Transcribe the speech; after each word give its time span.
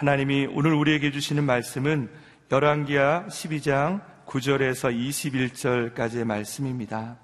하나님이 0.00 0.48
오늘 0.54 0.72
우리에게 0.72 1.10
주시는 1.10 1.44
말씀은 1.44 2.10
열왕기하 2.50 3.26
12장 3.28 4.00
9절에서 4.24 4.96
21절까지의 5.94 6.24
말씀입니다. 6.24 7.18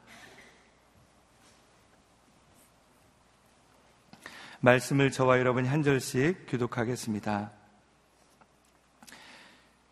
말씀을 4.61 5.11
저와 5.11 5.39
여러분이 5.39 5.67
한 5.67 5.83
절씩 5.83 6.45
교독하겠습니다. 6.51 7.51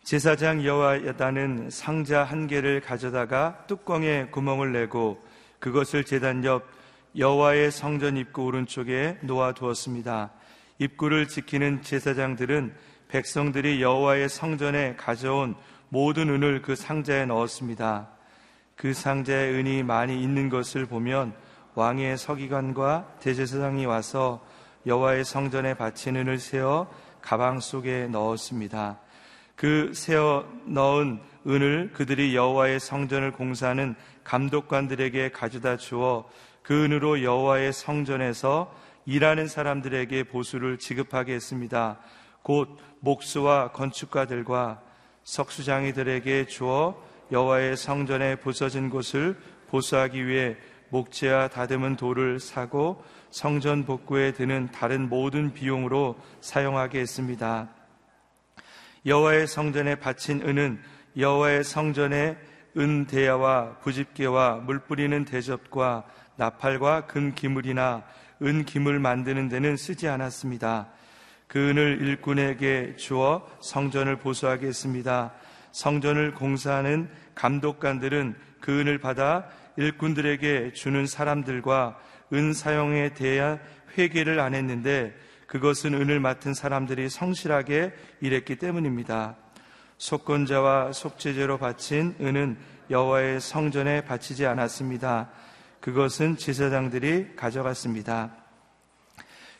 제사장 0.03 0.63
여호와야다는 0.63 1.71
상자 1.71 2.23
한 2.23 2.45
개를 2.45 2.81
가져다가 2.81 3.65
뚜껑에 3.65 4.27
구멍을 4.27 4.73
내고 4.73 5.25
그것을 5.57 6.03
제단 6.03 6.45
옆 6.45 6.69
여호와의 7.17 7.71
성전 7.71 8.15
입구 8.15 8.43
오른쪽에 8.43 9.17
놓아 9.23 9.53
두었습니다. 9.53 10.33
입구를 10.77 11.27
지키는 11.27 11.81
제사장들은 11.81 12.73
백성들이 13.07 13.81
여호와의 13.81 14.29
성전에 14.29 14.95
가져온 14.95 15.55
모든 15.89 16.29
은을 16.29 16.61
그 16.61 16.75
상자에 16.75 17.25
넣었습니다. 17.25 18.09
그 18.75 18.93
상자에 18.93 19.51
은이 19.51 19.83
많이 19.83 20.21
있는 20.21 20.49
것을 20.49 20.85
보면 20.85 21.33
왕의 21.75 22.17
서기관과 22.17 23.15
대제사장이 23.19 23.85
와서 23.85 24.45
여호와의 24.85 25.23
성전에 25.23 25.75
바친 25.75 26.15
은을 26.15 26.39
세어 26.39 26.89
가방 27.21 27.59
속에 27.59 28.07
넣었습니다. 28.07 28.99
그 29.55 29.91
세어 29.93 30.45
넣은 30.65 31.19
은을 31.47 31.91
그들이 31.93 32.35
여호와의 32.35 32.79
성전을 32.79 33.31
공사하는 33.31 33.95
감독관들에게 34.23 35.31
가져다 35.31 35.77
주어 35.77 36.29
그 36.61 36.83
은으로 36.83 37.23
여호와의 37.23 37.71
성전에서 37.71 38.73
일하는 39.05 39.47
사람들에게 39.47 40.23
보수를 40.23 40.77
지급하게 40.77 41.33
했습니다. 41.33 41.99
곧 42.41 42.77
목수와 42.99 43.71
건축가들과 43.71 44.81
석수장이들에게 45.23 46.45
주어 46.47 47.01
여호와의 47.31 47.77
성전에 47.77 48.35
부서진 48.35 48.89
곳을 48.89 49.37
보수하기 49.67 50.27
위해 50.27 50.55
목재와 50.89 51.47
다듬은 51.49 51.95
돌을 51.95 52.39
사고 52.39 53.03
성전 53.31 53.85
복구에 53.85 54.31
드는 54.31 54.69
다른 54.71 55.09
모든 55.09 55.53
비용으로 55.53 56.15
사용하게 56.41 56.99
했습니다. 56.99 57.69
여호와의 59.05 59.47
성전에 59.47 59.95
바친 59.95 60.41
은은 60.41 60.81
여호와의 61.17 61.63
성전의 61.63 62.37
은 62.77 63.05
대야와 63.05 63.77
부집개와 63.79 64.57
물 64.57 64.79
뿌리는 64.79 65.23
대접과 65.23 66.03
나팔과 66.35 67.07
금 67.07 67.33
기물이나 67.33 68.03
은 68.41 68.65
기물 68.65 68.99
만드는 68.99 69.49
데는 69.49 69.77
쓰지 69.77 70.07
않았습니다. 70.07 70.89
그 71.47 71.69
은을 71.69 71.99
일꾼에게 72.01 72.95
주어 72.97 73.47
성전을 73.61 74.17
보수하게 74.17 74.67
했습니다. 74.67 75.33
성전을 75.71 76.33
공사하는 76.33 77.09
감독관들은 77.35 78.35
그 78.59 78.79
은을 78.79 78.97
받아 78.97 79.47
일꾼들에게 79.77 80.73
주는 80.73 81.05
사람들과 81.05 81.99
은 82.33 82.53
사용에 82.53 83.13
대한 83.13 83.59
회개를 83.97 84.39
안 84.39 84.55
했는데 84.55 85.15
그것은 85.47 85.93
은을 85.93 86.19
맡은 86.19 86.53
사람들이 86.53 87.09
성실하게 87.09 87.93
일했기 88.21 88.55
때문입니다. 88.55 89.35
속건자와 89.97 90.91
속죄제로 90.91 91.57
바친 91.57 92.15
은은 92.19 92.57
여호와의 92.89 93.39
성전에 93.39 94.01
바치지 94.01 94.45
않았습니다. 94.45 95.29
그것은 95.85 96.37
제사장들이 96.37 97.35
가져갔습니다. 97.35 98.31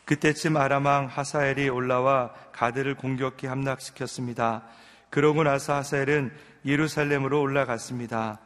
그때쯤 0.06 0.58
아람왕 0.58 1.06
하사엘이 1.06 1.70
올라와 1.70 2.34
가드를 2.52 2.96
공격해 2.96 3.48
함락시켰습니다. 3.48 4.64
그러고 5.12 5.44
나서 5.44 5.76
하사엘은 5.76 6.32
예루살렘으로 6.66 7.40
올라갔습니다. 7.40 8.40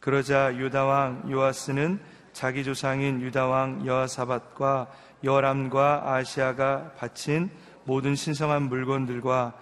그러자 0.00 0.56
유다왕 0.56 1.30
요아스는 1.30 2.00
자기 2.32 2.64
조상인 2.64 3.20
유다왕 3.20 3.86
여하사밧과 3.86 4.88
여람과 5.22 6.12
아시아가 6.12 6.94
바친 6.98 7.48
모든 7.84 8.16
신성한 8.16 8.64
물건들과 8.64 9.52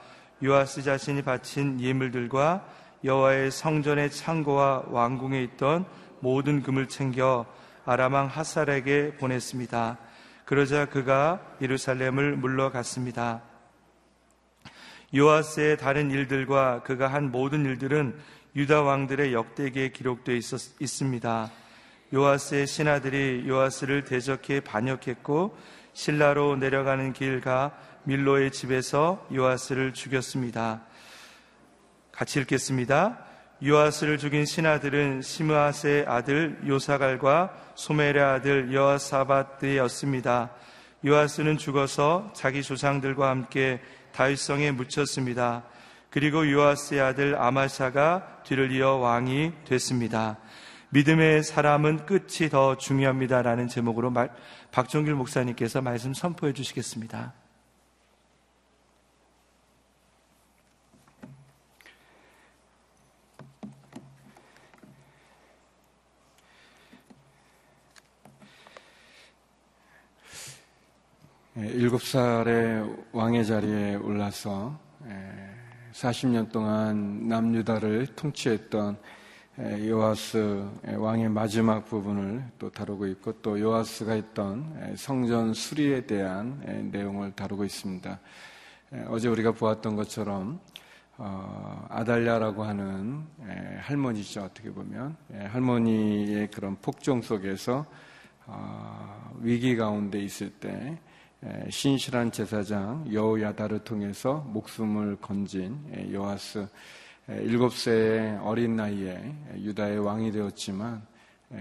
요아스 0.43 0.85
자신이 0.85 1.21
바친 1.21 1.83
예물들과 1.83 2.65
여호와의 3.05 3.51
성전의 3.51 4.11
창고와 4.11 4.85
왕궁에 4.87 5.43
있던 5.43 5.85
모든 6.21 6.63
금을 6.63 6.89
챙겨 6.89 7.47
아람왕 7.89 8.27
하살에게 8.27 9.15
보냈습니다. 9.17 9.97
그러자 10.45 10.91
그가 10.91 11.41
예루살렘을 11.63 12.37
물러갔습니다. 12.37 13.41
요아스의 15.17 15.79
다른 15.79 16.11
일들과 16.11 16.83
그가 16.83 17.09
한 17.09 17.31
모든 17.31 17.65
일들은 17.65 18.15
유다 18.57 18.83
왕들의 18.83 19.33
역대기에 19.33 19.93
기록되어 19.93 20.35
있었, 20.35 20.79
있습니다. 20.79 21.51
요아스의 22.13 22.67
신하들이 22.67 23.49
요아스를 23.49 24.05
대적해 24.05 24.61
반역했고 24.61 25.57
신라로 25.95 26.57
내려가는 26.57 27.15
길가 27.15 27.75
밀로의 28.05 28.53
집에서 28.53 29.27
요아스를 29.33 29.95
죽였습니다. 29.95 30.83
같이 32.13 32.39
읽겠습니다. 32.41 33.28
요아스를 33.65 34.19
죽인 34.19 34.45
신하들은 34.45 35.23
시므아스의 35.23 36.05
아들 36.07 36.61
요사갈과 36.65 37.53
소멜의 37.75 38.21
아들 38.21 38.73
여사바드였습니다. 38.73 40.51
요아스는 41.05 41.59
죽어서 41.59 42.31
자기 42.35 42.63
조상들과 42.63 43.29
함께 43.29 43.81
다윗성에 44.13 44.71
묻혔습니다. 44.71 45.65
그리고 46.11 46.49
요아스의 46.49 47.01
아들 47.01 47.37
아마샤가 47.37 48.43
뒤를 48.45 48.71
이어 48.71 48.95
왕이 48.95 49.53
됐습니다. 49.65 50.39
믿음의 50.91 51.43
사람은 51.43 52.07
끝이 52.07 52.49
더 52.51 52.77
중요합니다라는 52.77 53.67
제목으로 53.67 54.11
말, 54.11 54.31
박종길 54.71 55.15
목사님께서 55.15 55.83
말씀 55.83 56.15
선포해 56.15 56.53
주시겠습니다. 56.53 57.35
예, 71.89 71.91
일곱 71.91 72.03
살의 72.03 72.97
왕의 73.13 73.47
자리에 73.47 73.95
올라서 73.95 74.79
40년 75.93 76.47
예, 76.47 76.49
동안 76.51 77.27
남유다를 77.27 78.09
통치했던 78.15 78.99
예, 79.61 79.89
요아스 79.89 80.69
왕의 80.99 81.31
마지막 81.31 81.87
부분을 81.87 82.45
또 82.59 82.71
다루고 82.71 83.07
있고 83.07 83.41
또 83.41 83.59
요아스가 83.59 84.13
했던 84.13 84.95
성전 84.97 85.55
수리에 85.55 86.03
대한 86.03 86.91
내용을 86.93 87.33
다루고 87.33 87.65
있습니다. 87.65 88.21
어제 89.09 89.29
우리가 89.29 89.53
보았던 89.53 89.97
것처럼 89.97 90.61
어, 91.17 91.87
아달랴라고 91.89 92.65
하는 92.65 93.25
할머니죠 93.81 94.43
어떻게 94.43 94.71
보면 94.71 95.17
할머니의 95.33 96.51
그런 96.51 96.77
폭정 96.77 97.23
속에서 97.23 97.87
어, 98.45 99.35
위기 99.41 99.75
가운데 99.75 100.21
있을 100.21 100.51
때 100.51 100.99
신실한 101.71 102.33
제사장 102.33 103.07
여호야다를 103.13 103.81
통해서 103.81 104.45
목숨을 104.49 105.19
건진 105.21 105.79
요아스 106.13 106.67
일곱 107.29 107.75
세의 107.75 108.39
어린 108.39 108.75
나이에 108.75 109.35
유다의 109.55 110.01
왕이 110.01 110.33
되었지만 110.33 111.01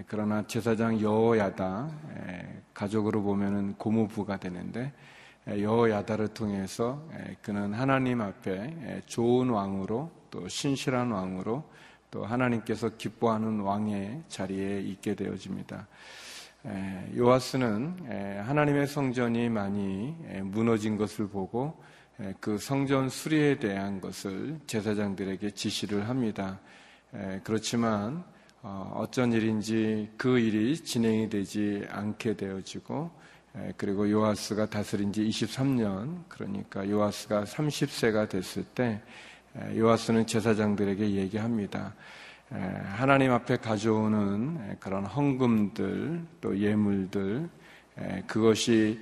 그러나 0.07 0.46
제사장 0.48 1.00
여호야다 1.00 1.92
가족으로 2.74 3.22
보면은 3.22 3.75
고모부가 3.75 4.38
되는데 4.38 4.92
여호야다를 5.48 6.30
통해서 6.30 7.07
그는 7.44 7.74
하나님 7.74 8.22
앞에 8.22 9.04
좋은 9.06 9.50
왕으로 9.50 10.10
또 10.31 10.48
신실한 10.48 11.12
왕으로 11.12 11.63
또 12.10 12.25
하나님께서 12.25 12.98
기뻐하는 12.98 13.60
왕의 13.60 14.24
자리에 14.28 14.81
있게 14.81 15.13
되어집니다. 15.13 15.88
요아스는 17.16 18.44
하나님의 18.46 18.88
성전이 18.88 19.50
많이 19.50 20.16
무너진 20.44 20.98
것을 20.98 21.28
보고 21.28 21.81
그 22.40 22.58
성전 22.58 23.10
수리에 23.10 23.60
대한 23.60 24.02
것을 24.02 24.60
제사장들에게 24.68 25.52
지시를 25.52 26.10
합니다. 26.10 26.60
그렇지만 27.44 28.24
어, 28.64 28.92
어쩐 28.96 29.31
일인지 29.31 30.10
그 30.18 30.40
일이 30.40 30.75
진행이 30.75 31.30
되지 31.30 31.86
않게 31.90 32.36
되어지고 32.36 33.12
그리고 33.78 34.10
요아스가 34.10 34.66
다스린 34.70 35.13
지 35.13 35.24
23년 35.24 36.24
그러니까 36.28 36.88
요아스가 36.90 37.44
30세가 37.44 38.30
됐을 38.30 38.63
때 38.63 39.02
요아스는 39.75 40.28
제사장들에게 40.28 41.12
얘기합니다. 41.12 41.96
하나님 42.50 43.32
앞에 43.32 43.58
가져오는 43.58 44.78
그런 44.80 45.06
헌금들 45.06 46.22
또 46.42 46.58
예물들 46.58 47.50
그것이 48.28 49.00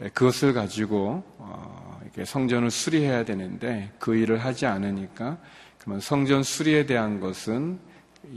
예, 0.00 0.08
그것을 0.10 0.52
가지고 0.52 1.24
어, 1.38 2.00
이렇게 2.02 2.24
성전을 2.24 2.70
수리해야 2.70 3.24
되는데 3.24 3.90
그 3.98 4.14
일을 4.14 4.38
하지 4.38 4.66
않으니까 4.66 5.38
그러면 5.78 6.00
성전 6.00 6.42
수리에 6.42 6.86
대한 6.86 7.18
것은 7.20 7.78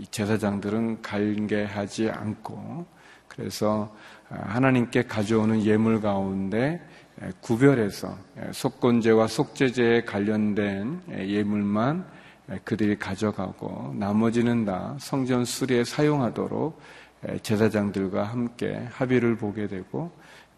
제사장들은 0.09 1.01
관계하지 1.01 2.09
않고 2.09 2.85
그래서 3.27 3.95
아, 4.29 4.37
하나님께 4.47 5.03
가져오는 5.03 5.63
예물 5.63 6.01
가운데 6.01 6.81
구별해서 7.41 8.17
속건제와 8.51 9.27
속죄제에 9.27 10.05
관련된 10.05 11.01
예물만 11.09 12.03
그들이 12.65 12.97
가져가고 12.97 13.93
나머지는 13.97 14.65
다 14.65 14.95
성전 14.99 15.45
수리에 15.45 15.83
사용하도록 15.83 16.79
제사장들과 17.43 18.23
함께 18.23 18.87
합의를 18.91 19.37
보게 19.37 19.67
되고 19.67 20.11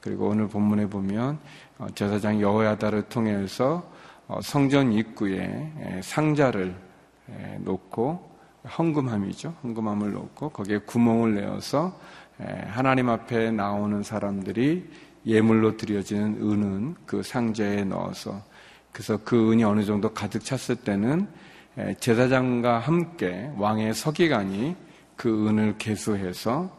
그리고 0.04 0.28
오늘 0.28 0.48
본문에 0.50 0.88
보면 0.88 1.40
어, 1.78 1.88
제사장 1.96 2.42
여호야다를 2.42 3.04
통해서 3.04 3.90
어, 4.28 4.40
성전 4.42 4.92
입구에 4.92 6.02
상자를 6.02 6.76
놓고 7.60 8.32
헌금함이죠. 8.78 9.54
헌금함을 9.64 10.12
놓고 10.12 10.50
거기에 10.50 10.80
구멍을 10.80 11.36
내어서 11.36 11.98
하나님 12.68 13.10
앞에 13.10 13.52
나오는 13.52 14.04
사람들이 14.04 14.90
예물로 15.26 15.78
드려지는 15.78 16.42
은은 16.42 16.96
그 17.06 17.24
상자에 17.24 17.86
넣어서 17.86 18.42
그래서 18.92 19.18
그 19.24 19.52
은이 19.52 19.64
어느 19.64 19.84
정도 19.86 20.14
가득 20.14 20.44
찼을 20.44 20.76
때는 20.84 21.28
제사장과 22.00 22.80
함께 22.80 23.52
왕의 23.58 23.94
서기관이 23.94 24.76
그 25.16 25.48
은을 25.48 25.78
개수해서 25.78 26.76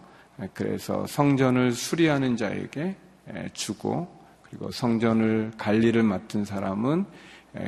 그래서 0.52 1.06
성전을 1.06 1.73
수리하는 1.73 2.37
자에게 2.37 2.96
주고 3.52 4.08
그리고 4.43 4.70
성전을 4.70 5.52
관리를 5.58 6.02
맡은 6.02 6.44
사람은 6.44 7.06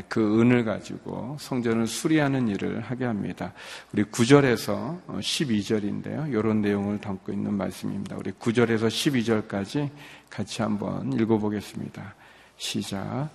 그 0.09 0.41
은을 0.41 0.65
가지고 0.65 1.37
성전을 1.39 1.87
수리하는 1.87 2.49
일을 2.49 2.81
하게 2.81 3.05
합니다. 3.05 3.53
우리 3.93 4.03
9절에서 4.05 5.01
12절인데요. 5.07 6.25
어, 6.25 6.27
이런 6.27 6.61
내용을 6.61 7.01
담고 7.01 7.33
있는 7.33 7.55
말씀입니다. 7.55 8.17
우리 8.17 8.33
9절에서 8.33 8.89
12절까지 8.89 9.91
같이 10.29 10.63
한번 10.63 11.13
읽어보겠습니다. 11.13 12.15
시작. 12.57 13.31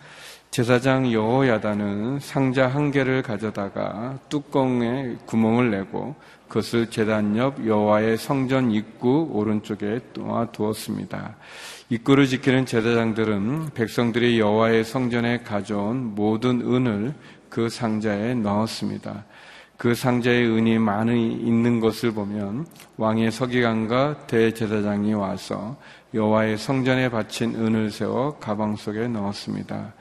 제사장 0.52 1.10
여호야다는 1.14 2.20
상자 2.20 2.68
한 2.68 2.92
개를 2.92 3.22
가져다가 3.22 4.20
뚜껑에 4.28 5.16
구멍을 5.26 5.72
내고 5.72 6.16
그것을 6.50 6.90
제단 6.90 7.38
옆 7.38 7.66
여호와의 7.66 8.18
성전 8.18 8.70
입구 8.70 9.30
오른쪽에 9.32 10.02
놓아 10.14 10.52
두었습니다. 10.52 11.38
입구를 11.88 12.28
지키는 12.28 12.66
제사장들은 12.66 13.70
백성들이 13.76 14.42
여호와의 14.42 14.84
성전에 14.84 15.38
가져온 15.38 16.16
모든 16.16 16.60
은을 16.60 17.14
그 17.48 17.70
상자에 17.70 18.34
넣었습니다. 18.34 19.24
그 19.78 19.96
상자에 19.96 20.44
은이 20.46 20.80
많이 20.80 21.32
있는 21.32 21.80
것을 21.80 22.12
보면 22.12 22.66
왕의 22.98 23.32
서기관과 23.32 24.28
대제사장이 24.28 25.14
와서 25.14 25.78
여호와의 26.14 26.58
성전에 26.58 27.08
바친 27.08 27.56
은을 27.56 27.90
세워 27.90 28.38
가방 28.38 28.76
속에 28.76 29.08
넣었습니다. 29.08 29.94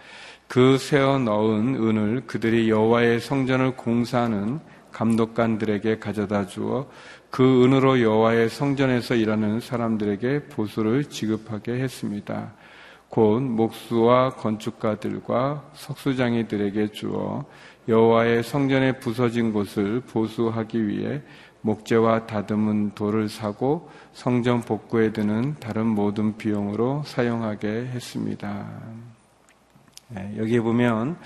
그 0.51 0.79
세어 0.79 1.21
넣은 1.21 1.77
은을 1.77 2.23
그들이 2.27 2.71
여호와의 2.71 3.21
성전을 3.21 3.77
공사하는 3.77 4.59
감독관들에게 4.91 6.01
가져다 6.01 6.47
주어 6.47 6.91
그 7.31 7.63
은으로 7.65 8.01
여호와의 8.01 8.51
성전에서 8.51 9.15
일하는 9.15 9.61
사람들에게 9.61 10.49
보수를 10.49 11.05
지급하게 11.05 11.75
했습니다. 11.75 12.53
곧 13.09 13.43
목수와 13.43 14.31
건축가들과 14.31 15.71
석수장이들에게 15.75 16.89
주어 16.89 17.45
여호와의 17.87 18.43
성전에 18.43 18.99
부서진 18.99 19.53
곳을 19.53 20.01
보수하기 20.01 20.89
위해 20.89 21.23
목재와 21.61 22.27
다듬은 22.27 22.97
돌을 22.97 23.29
사고 23.29 23.89
성전 24.13 24.63
복구에 24.63 25.13
드는 25.13 25.61
다른 25.61 25.87
모든 25.87 26.37
비용으로 26.37 27.05
사용하게 27.07 27.69
했습니다. 27.69 29.10
네, 30.13 30.35
여기 30.39 30.59
보면 30.59 31.17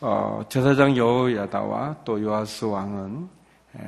어, 0.00 0.42
제사장 0.48 0.96
여호야다와 0.96 1.98
또 2.04 2.20
요아스 2.20 2.64
왕은 2.64 3.28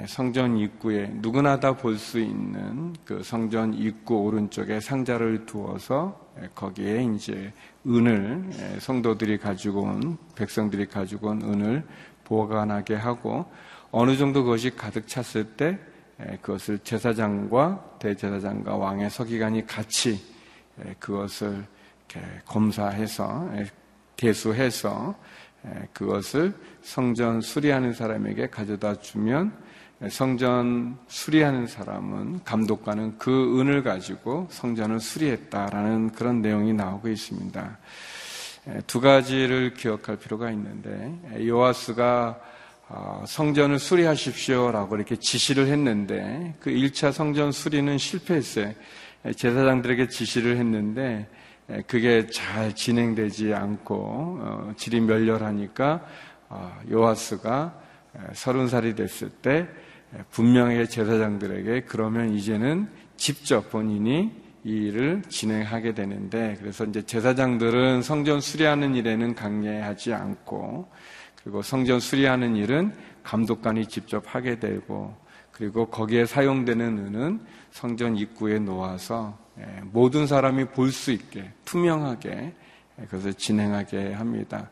성전 0.06 0.56
입구에 0.56 1.10
누구나 1.14 1.58
다 1.58 1.72
볼 1.74 1.98
수 1.98 2.20
있는 2.20 2.94
그 3.04 3.24
성전 3.24 3.74
입구 3.74 4.18
오른쪽에 4.22 4.78
상자를 4.78 5.46
두어서 5.46 6.16
거기에 6.54 7.02
이제 7.14 7.52
은을 7.84 8.78
성도들이 8.78 9.38
가지고 9.38 9.82
온 9.82 10.16
백성들이 10.36 10.86
가지고 10.86 11.30
온 11.30 11.42
은을 11.42 11.84
보관하게 12.22 12.94
하고 12.94 13.46
어느 13.90 14.16
정도 14.16 14.44
그것이 14.44 14.70
가득 14.76 15.08
찼을 15.08 15.56
때 15.56 15.76
그것을 16.42 16.78
제사장과 16.80 17.96
대제사장과 17.98 18.76
왕의 18.76 19.10
서기관이 19.10 19.66
같이 19.66 20.22
그것을 21.00 21.64
검사해서 22.46 23.50
개수해서 24.20 25.14
그것을 25.94 26.52
성전 26.82 27.40
수리하는 27.40 27.94
사람에게 27.94 28.48
가져다 28.48 29.00
주면 29.00 29.52
성전 30.10 30.98
수리하는 31.08 31.66
사람은 31.66 32.44
감독관은 32.44 33.16
그 33.18 33.60
은을 33.60 33.82
가지고 33.82 34.46
성전을 34.50 35.00
수리했다라는 35.00 36.12
그런 36.12 36.42
내용이 36.42 36.74
나오고 36.74 37.08
있습니다. 37.08 37.78
두 38.86 39.00
가지를 39.00 39.74
기억할 39.74 40.16
필요가 40.16 40.50
있는데 40.50 41.46
요아스가 41.46 42.38
어, 42.92 43.22
성전을 43.24 43.78
수리하십시오라고 43.78 44.96
이렇게 44.96 45.14
지시를 45.14 45.68
했는데 45.68 46.54
그 46.58 46.70
1차 46.70 47.12
성전 47.12 47.52
수리는 47.52 47.96
실패했어요. 47.96 48.72
제사장들에게 49.36 50.08
지시를 50.08 50.56
했는데 50.56 51.28
그게 51.86 52.26
잘 52.26 52.74
진행되지 52.74 53.54
않고 53.54 53.94
어, 54.40 54.72
질이 54.76 55.00
멸렬하니까 55.00 56.04
어, 56.48 56.80
요하스가 56.90 57.74
서른 58.32 58.66
살이 58.66 58.94
됐을 58.94 59.30
때 59.30 59.68
분명하게 60.30 60.86
제사장들에게 60.86 61.82
그러면 61.82 62.34
이제는 62.34 62.88
직접 63.16 63.70
본인이 63.70 64.32
이 64.64 64.70
일을 64.70 65.22
진행하게 65.28 65.94
되는데 65.94 66.56
그래서 66.60 66.84
이제 66.84 67.02
제사장들은 67.02 68.02
성전 68.02 68.40
수리하는 68.40 68.94
일에는 68.94 69.34
강례하지 69.34 70.12
않고 70.12 70.88
그리고 71.42 71.62
성전 71.62 72.00
수리하는 72.00 72.56
일은 72.56 72.92
감독관이 73.22 73.86
직접 73.86 74.24
하게 74.26 74.58
되고 74.58 75.14
그리고 75.52 75.86
거기에 75.86 76.26
사용되는 76.26 76.98
은은 76.98 77.40
성전 77.72 78.16
입구에 78.16 78.58
놓아서 78.58 79.38
예, 79.58 79.64
모든 79.92 80.26
사람이 80.26 80.66
볼 80.66 80.90
수 80.92 81.10
있게 81.12 81.52
투명하게 81.64 82.54
그것을 83.02 83.34
진행하게 83.34 84.12
합니다. 84.12 84.68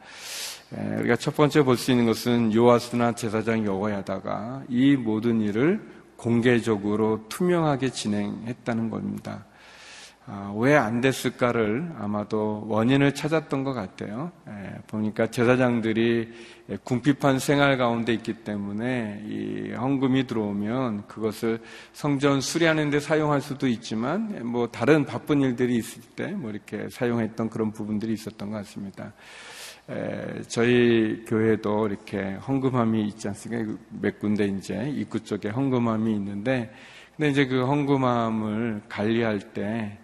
예, 0.76 0.97
우리가 1.00 1.17
첫 1.17 1.35
번째 1.37 1.62
볼 1.62 1.76
수 1.76 1.90
있는 1.90 2.07
것은 2.07 2.55
요아스나 2.55 3.12
제사장 3.12 3.64
여호야다가 3.64 4.64
이 4.69 4.97
모든 4.97 5.40
일을 5.40 5.81
공개적으로 6.17 7.25
투명하게 7.28 7.90
진행했다는 7.90 8.90
겁니다. 8.90 9.47
아, 10.31 10.53
왜안 10.55 11.01
됐을까를 11.01 11.91
아마도 11.99 12.63
원인을 12.69 13.15
찾았던 13.15 13.65
것 13.65 13.73
같아요. 13.73 14.31
예, 14.47 14.77
보니까 14.87 15.31
제사장들이 15.31 16.29
궁핍한 16.85 17.39
생활 17.39 17.79
가운데 17.79 18.13
있기 18.13 18.35
때문에 18.45 19.23
이 19.27 19.73
헌금이 19.73 20.27
들어오면 20.27 21.07
그것을 21.07 21.61
성전 21.95 22.43
수리하는 22.43 22.91
데 22.91 23.01
사용할 23.01 23.41
수도 23.41 23.67
있지만 23.69 24.47
뭐 24.47 24.69
다른 24.69 25.07
바쁜 25.07 25.41
일들이 25.41 25.77
있을 25.77 26.03
때 26.15 26.33
뭐 26.33 26.51
이렇게 26.51 26.91
사용했던 26.91 27.49
그런 27.49 27.73
부분들이 27.73 28.13
있었던 28.13 28.51
것 28.51 28.59
같습니다. 28.59 29.15
에, 29.89 30.43
저희 30.47 31.25
교회도 31.27 31.87
이렇게 31.87 32.35
헌금함이 32.47 33.03
있지 33.09 33.29
않습니까? 33.29 33.79
몇 33.89 34.19
군데 34.19 34.45
이제 34.45 34.93
입구 34.95 35.21
쪽에 35.25 35.49
헌금함이 35.49 36.15
있는데 36.17 36.71
근데 37.17 37.31
이제 37.31 37.47
그 37.47 37.65
헌금함을 37.65 38.83
관리할 38.91 39.41
때 39.55 39.99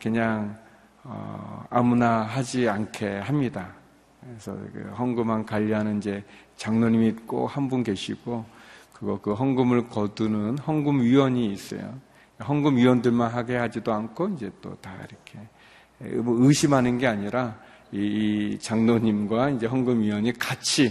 그냥 0.00 0.56
어, 1.02 1.64
아무나 1.70 2.22
하지 2.22 2.68
않게 2.68 3.18
합니다. 3.18 3.74
그래서 4.20 4.56
그 4.72 4.90
헌금함 4.96 5.44
관리하는 5.44 5.98
이제 5.98 6.24
장로님이 6.56 7.12
꼭한분 7.26 7.82
계시고 7.82 8.44
그거 8.92 9.20
그 9.20 9.34
헌금을 9.34 9.88
거두는 9.88 10.58
헌금위원이 10.58 11.52
있어요. 11.52 11.98
헌금위원들만 12.42 13.30
하게 13.30 13.56
하지도 13.56 13.92
않고 13.92 14.30
이제 14.30 14.50
또 14.60 14.74
다 14.80 14.92
이렇게 14.96 16.18
뭐 16.20 16.36
의심하는 16.46 16.98
게 16.98 17.06
아니라 17.06 17.56
이 17.92 18.58
장로님과 18.60 19.50
이제 19.50 19.66
헌금위원이 19.66 20.32
같이 20.32 20.90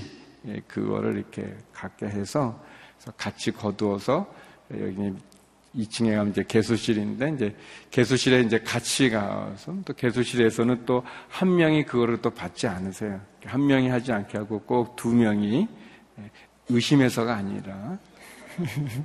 그거를 0.67 1.17
이렇게 1.17 1.55
갖게 1.73 2.05
해서 2.05 2.61
같이 3.17 3.51
거두어서 3.51 4.31
여기 4.79 5.13
2층에 5.75 6.15
가면 6.15 6.29
이제 6.31 6.43
개수실인데 6.47 7.29
이제 7.35 7.55
개수실에 7.91 8.41
이제 8.41 8.59
같이 8.59 9.09
가서 9.09 9.75
또 9.85 9.93
개수실에서는 9.93 10.85
또 10.85 11.03
한 11.29 11.55
명이 11.55 11.85
그거를 11.85 12.21
또 12.21 12.29
받지 12.29 12.67
않으세요. 12.67 13.19
한 13.45 13.65
명이 13.65 13.89
하지 13.89 14.11
않게 14.11 14.37
하고 14.37 14.59
꼭 14.61 14.95
두 14.95 15.09
명이 15.09 15.67
의심해서가 16.69 17.35
아니라 17.35 17.97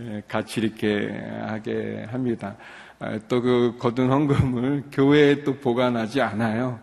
예, 0.00 0.22
같이 0.28 0.60
이렇게 0.60 1.08
하게 1.46 2.04
합니다. 2.10 2.56
아, 2.98 3.18
또그 3.28 3.76
거둔 3.78 4.10
헌금을 4.10 4.84
교회에 4.92 5.44
또 5.44 5.56
보관하지 5.58 6.20
않아요. 6.20 6.80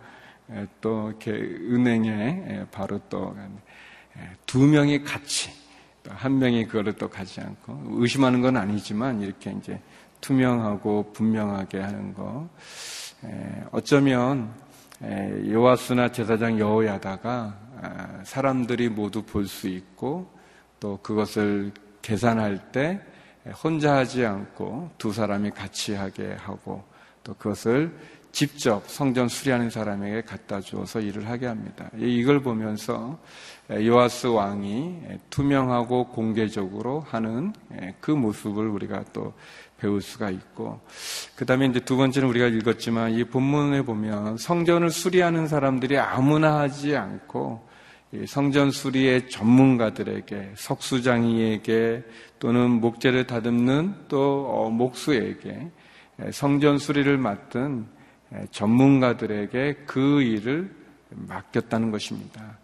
예, 0.52 0.66
또 0.82 1.10
이렇게 1.10 1.32
은행에 1.32 2.10
예, 2.10 2.66
바로 2.72 3.00
또 3.10 3.36
두 4.46 4.60
명이 4.68 5.04
같이 5.04 5.50
한 6.10 6.40
명이 6.40 6.66
그거를 6.66 6.94
또 6.94 7.10
가지 7.10 7.42
않고 7.42 7.84
의심하는 8.00 8.42
건 8.42 8.58
아니지만 8.58 9.22
이렇게 9.22 9.52
이제 9.52 9.80
투명하고 10.22 11.12
분명하게 11.14 11.80
하는 11.80 12.14
거. 12.14 12.50
어쩌면 13.72 14.52
요하스나 15.48 16.12
제사장 16.12 16.58
여호야다가 16.60 17.58
아, 17.84 18.20
사람들이 18.24 18.90
모두 18.90 19.24
볼 19.24 19.48
수 19.48 19.68
있고 19.68 20.30
또 20.80 20.98
그것을 21.02 21.72
계산할 22.02 22.72
때 22.72 23.02
혼자 23.64 23.96
하지 23.98 24.26
않고 24.26 24.92
두 24.98 25.12
사람이 25.12 25.52
같이 25.52 25.94
하게 25.96 26.34
하고 26.40 26.84
또 27.24 27.34
그것을 27.36 27.92
직접 28.32 28.88
성전 28.88 29.28
수리하는 29.28 29.70
사람에게 29.70 30.22
갖다 30.22 30.62
주어서 30.62 31.00
일을 31.00 31.30
하게 31.30 31.48
합니다. 31.48 31.90
이걸 31.98 32.42
보면서 32.42 33.20
요아스 33.70 34.28
왕이 34.28 35.02
투명하고 35.30 36.08
공개적으로 36.08 37.02
하는 37.02 37.54
그 38.00 38.12
모습을 38.12 38.68
우리가 38.68 39.04
또 39.14 39.34
배울 39.80 40.02
수가 40.02 40.30
있고 40.30 40.80
그 41.36 41.46
다음에 41.46 41.66
이제 41.66 41.80
두 41.80 41.98
번째는 41.98 42.28
우리가 42.30 42.48
읽었지만 42.48 43.12
이 43.12 43.24
본문에 43.24 43.82
보면 43.82 44.38
성전을 44.38 44.92
수리하는 44.92 45.48
사람들이 45.48 45.98
아무나 45.98 46.60
하지 46.60 46.96
않고 46.96 47.68
성전 48.28 48.72
수리의 48.72 49.30
전문가들에게 49.30 50.52
석수장이에게 50.56 52.04
또는 52.40 52.70
목재를 52.82 53.26
다듬는 53.26 54.08
또 54.10 54.48
어, 54.50 54.70
목수에게 54.70 55.72
성전 56.32 56.78
수리를 56.78 57.18
맡은 57.18 57.88
전문가들에게 58.52 59.84
그 59.86 60.22
일을 60.22 60.74
맡겼다는 61.10 61.92
것입니다. 61.92 62.58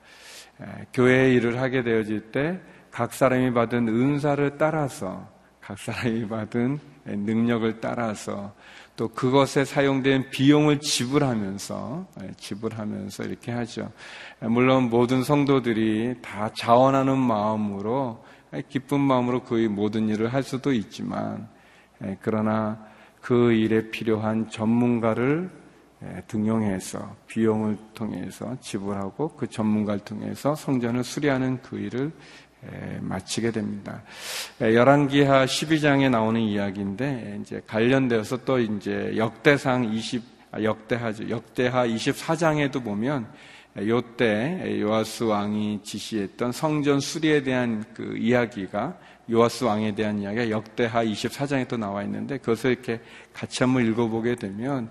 교회의 0.94 1.36
일을 1.36 1.60
하게 1.60 1.84
되어질 1.84 2.32
때 2.32 2.60
각 2.98 3.14
사람이 3.14 3.54
받은 3.54 3.88
은사를 3.88 4.58
따라서 4.58 5.30
각 5.62 5.78
사람이 5.78 6.28
받은 6.30 6.80
능력을 7.06 7.80
따라서 7.80 8.56
또 8.96 9.08
그것에 9.10 9.66
사용된 9.66 10.32
비용을 10.32 10.80
지불하면서 10.80 12.08
지불하면서 12.38 13.26
이렇게 13.26 13.52
하죠. 13.52 13.92
물론 14.40 14.90
모든 14.90 15.22
성도들이 15.22 16.16
다 16.24 16.50
자원하는 16.56 17.20
마음으로 17.20 18.26
기쁜 18.68 19.00
마음으로 19.00 19.44
그 19.44 19.54
모든 19.70 20.10
일을 20.10 20.34
할 20.34 20.42
수도 20.42 20.74
있지만 20.74 21.48
그러나 22.22 22.84
그 23.22 23.52
일에 23.52 23.92
필요한 23.92 24.50
전문가를 24.50 25.52
등용해서 26.28 27.16
비용을 27.28 27.78
통해서 27.94 28.56
지불하고 28.62 29.30
그 29.30 29.48
전문가를 29.48 30.02
통해서 30.02 30.56
성전을 30.56 31.04
수리하는 31.04 31.62
그 31.62 31.78
일을 31.78 32.12
마치게 33.02 33.52
됩니다. 33.52 34.04
열왕기하 34.62 35.46
12장에 35.46 36.10
나오는 36.10 36.40
이야기인데 36.42 37.40
이제 37.42 37.62
관련되어서 37.68 38.46
또 38.46 38.60
이제 38.60 39.14
역대상 39.16 39.86
20 39.86 40.38
아, 40.52 40.64
역대하죠. 40.64 41.30
역대하 41.30 41.86
24장에도 41.86 42.84
보면 42.84 43.28
요때 43.78 44.80
요아스 44.80 45.26
왕이 45.26 45.82
지시했던 45.84 46.52
성전 46.52 47.00
수리에 47.00 47.44
대한 47.44 47.84
그 47.94 48.18
이야기가 48.18 48.98
요아스 49.30 49.66
왕에 49.66 49.94
대한 49.96 50.20
이야기가 50.20 50.50
역대하 50.50 51.04
24장에 51.04 51.68
또 51.68 51.78
나와 51.78 52.04
있는데 52.04 52.38
그것을 52.38 52.72
이렇게 52.72 53.02
같이 53.34 53.64
한번 53.64 53.86
읽어보게 53.86 54.36
되면 54.36 54.90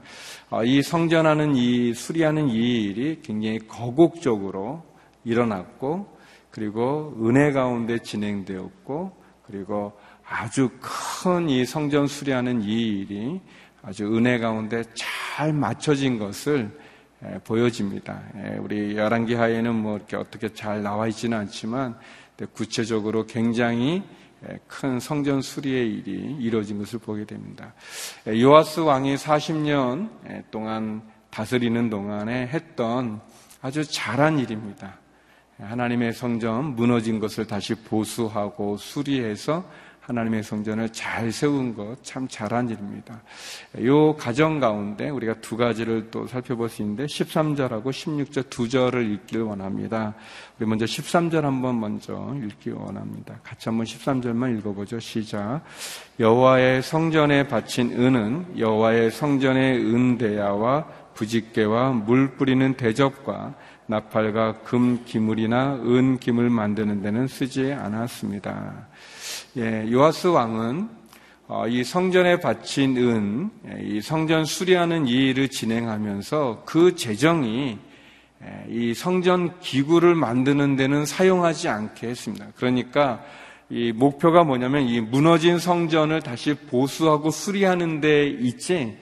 아, 0.50 0.62
이 0.62 0.82
성전하는 0.82 1.56
이 1.56 1.94
수리하는 1.94 2.48
이 2.48 2.84
일이 2.84 3.20
굉장히 3.22 3.58
거국적으로 3.66 4.84
일어났고 5.24 6.16
그리고 6.50 7.16
은혜 7.22 7.52
가운데 7.52 7.98
진행되었고 7.98 9.12
그리고 9.46 9.92
아주 10.28 10.70
큰 10.80 11.48
이 11.48 11.64
성전 11.64 12.06
수리하는 12.06 12.62
이 12.62 13.00
일이 13.00 13.40
아주 13.82 14.04
은혜 14.16 14.38
가운데 14.38 14.82
잘 14.94 15.52
맞춰진 15.52 16.18
것을 16.18 16.70
보여집니다. 17.44 18.22
우리 18.60 18.96
열한기 18.96 19.34
하에는 19.34 19.74
뭐 19.74 19.96
이렇게 19.96 20.16
어떻게 20.16 20.52
잘 20.52 20.82
나와 20.82 21.08
있지는 21.08 21.38
않지만 21.38 21.96
구체적으로 22.52 23.26
굉장히 23.26 24.02
큰 24.66 25.00
성전 25.00 25.40
수리의 25.40 25.92
일이 25.92 26.36
이루어진 26.40 26.78
것을 26.78 26.98
보게 26.98 27.24
됩니다. 27.24 27.74
요아스 28.26 28.80
왕이 28.80 29.16
40년 29.16 30.44
동안 30.50 31.02
다스리는 31.30 31.90
동안에 31.90 32.48
했던 32.48 33.20
아주 33.62 33.84
잘한 33.84 34.38
일입니다. 34.38 34.98
하나님의 35.58 36.12
성전 36.12 36.76
무너진 36.76 37.18
것을 37.18 37.46
다시 37.46 37.74
보수하고 37.74 38.76
수리해서 38.76 39.68
하나님의 40.06 40.42
성전을 40.42 40.90
잘 40.92 41.30
세운 41.32 41.74
것 41.74 41.96
참 42.02 42.26
잘한 42.28 42.68
일입니다. 42.70 43.20
이 43.76 44.14
가정 44.18 44.60
가운데 44.60 45.10
우리가 45.10 45.34
두 45.40 45.56
가지를 45.56 46.08
또 46.10 46.26
살펴볼 46.26 46.68
수 46.68 46.82
있는데 46.82 47.06
13절하고 47.06 47.86
16절 47.86 48.48
두 48.48 48.68
절을 48.68 49.10
읽길 49.12 49.42
원합니다. 49.42 50.14
우리 50.58 50.66
먼저 50.68 50.84
13절 50.84 51.42
한번 51.42 51.80
먼저 51.80 52.34
읽기 52.42 52.70
원합니다. 52.70 53.34
같이 53.42 53.68
한번 53.68 53.84
13절만 53.86 54.56
읽어보죠. 54.58 55.00
시작. 55.00 55.62
여호와의 56.20 56.82
성전에 56.82 57.48
바친 57.48 57.92
은은 57.92 58.58
여호와의 58.58 59.10
성전의 59.10 59.78
은대야와 59.80 60.86
부직개와 61.14 61.90
물 61.90 62.36
뿌리는 62.36 62.74
대접과 62.74 63.54
나팔과 63.86 64.60
금 64.64 65.04
기물이나 65.04 65.74
은 65.74 66.18
기물 66.18 66.50
만드는 66.50 67.02
데는 67.02 67.28
쓰지 67.28 67.72
않았습니다. 67.72 68.88
예, 69.58 69.90
요하스 69.90 70.26
왕은 70.26 70.86
어, 71.48 71.66
이 71.66 71.82
성전에 71.82 72.40
바친 72.40 72.94
은, 72.98 73.50
예, 73.66 73.82
이 73.82 74.02
성전 74.02 74.44
수리하는 74.44 75.06
이 75.06 75.30
일을 75.30 75.48
진행하면서 75.48 76.64
그 76.66 76.94
재정이 76.94 77.78
예, 78.44 78.66
이 78.68 78.92
성전 78.92 79.58
기구를 79.60 80.14
만드는 80.14 80.76
데는 80.76 81.06
사용하지 81.06 81.70
않게 81.70 82.06
했습니다. 82.06 82.48
그러니까 82.56 83.24
이 83.70 83.92
목표가 83.92 84.44
뭐냐면 84.44 84.82
이 84.82 85.00
무너진 85.00 85.58
성전을 85.58 86.20
다시 86.20 86.52
보수하고 86.52 87.30
수리하는 87.30 88.02
데 88.02 88.26
있지 88.26 88.98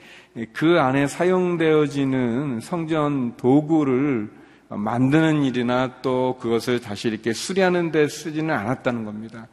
그 0.53 0.79
안에 0.79 1.07
사용되어지는 1.07 2.61
성전 2.61 3.35
도구를 3.35 4.29
만드는 4.69 5.43
일이나 5.43 6.01
또 6.01 6.37
그것을 6.39 6.79
다시 6.79 7.09
이렇게 7.09 7.33
수리하는 7.33 7.91
데 7.91 8.07
쓰지는 8.07 8.55
않았다는 8.55 9.03
겁니다. 9.03 9.49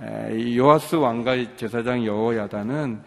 요하스 0.00 0.96
왕과 0.96 1.56
제사장 1.56 2.04
여호야다는 2.04 3.02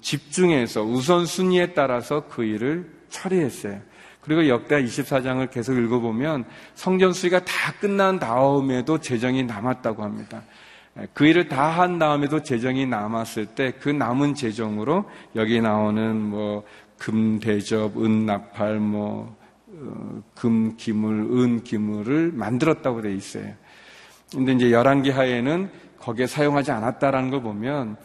집중해서 0.00 0.82
우선순위에 0.82 1.72
따라서 1.72 2.26
그 2.28 2.44
일을 2.44 2.90
처리했어요. 3.08 3.80
그리고 4.20 4.46
역대 4.48 4.82
24장을 4.82 5.50
계속 5.50 5.76
읽어보면 5.78 6.44
성전 6.74 7.12
수리가 7.12 7.44
다 7.44 7.72
끝난 7.80 8.18
다음에도 8.18 8.98
재정이 8.98 9.44
남았다고 9.44 10.02
합니다. 10.02 10.42
그 11.14 11.26
일을 11.26 11.48
다 11.48 11.70
한 11.70 11.98
다음에도 11.98 12.42
재정이 12.42 12.86
남았을 12.86 13.46
때 13.46 13.72
그 13.80 13.88
남은 13.88 14.34
재정으로 14.34 15.08
여기 15.36 15.60
나오는 15.60 16.20
뭐 16.20 16.64
금대접, 16.98 17.96
은나팔, 17.96 18.80
뭐 18.80 19.36
어, 19.68 20.22
금 20.34 20.76
기물, 20.76 21.20
은 21.40 21.62
기물을 21.62 22.32
만들었다고 22.32 23.02
돼 23.02 23.14
있어요. 23.14 23.54
근데 24.32 24.52
이제 24.52 24.72
열한기 24.72 25.10
하에는 25.10 25.70
거기에 26.00 26.26
사용하지 26.26 26.70
않았다라는 26.70 27.30
걸 27.30 27.42
보면 27.42 27.96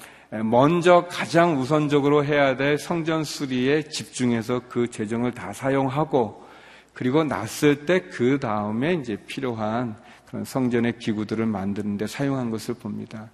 먼저 0.43 1.05
가장 1.09 1.59
우선적으로 1.59 2.25
해야 2.25 2.55
될 2.57 2.77
성전 2.77 3.23
수리에 3.23 3.83
집중해서 3.83 4.61
그 4.67 4.89
재정을 4.89 5.31
다 5.31 5.53
사용하고 5.53 6.43
그리고 6.93 7.23
났을 7.23 7.85
때 7.85 8.09
그 8.09 8.39
다음에 8.39 8.93
이제 8.93 9.15
필요한 9.27 9.95
그런 10.27 10.43
성전의 10.43 10.97
기구들을 10.97 11.45
만드는데 11.45 12.07
사용한 12.07 12.49
것을 12.49 12.73
봅니다. 12.75 13.29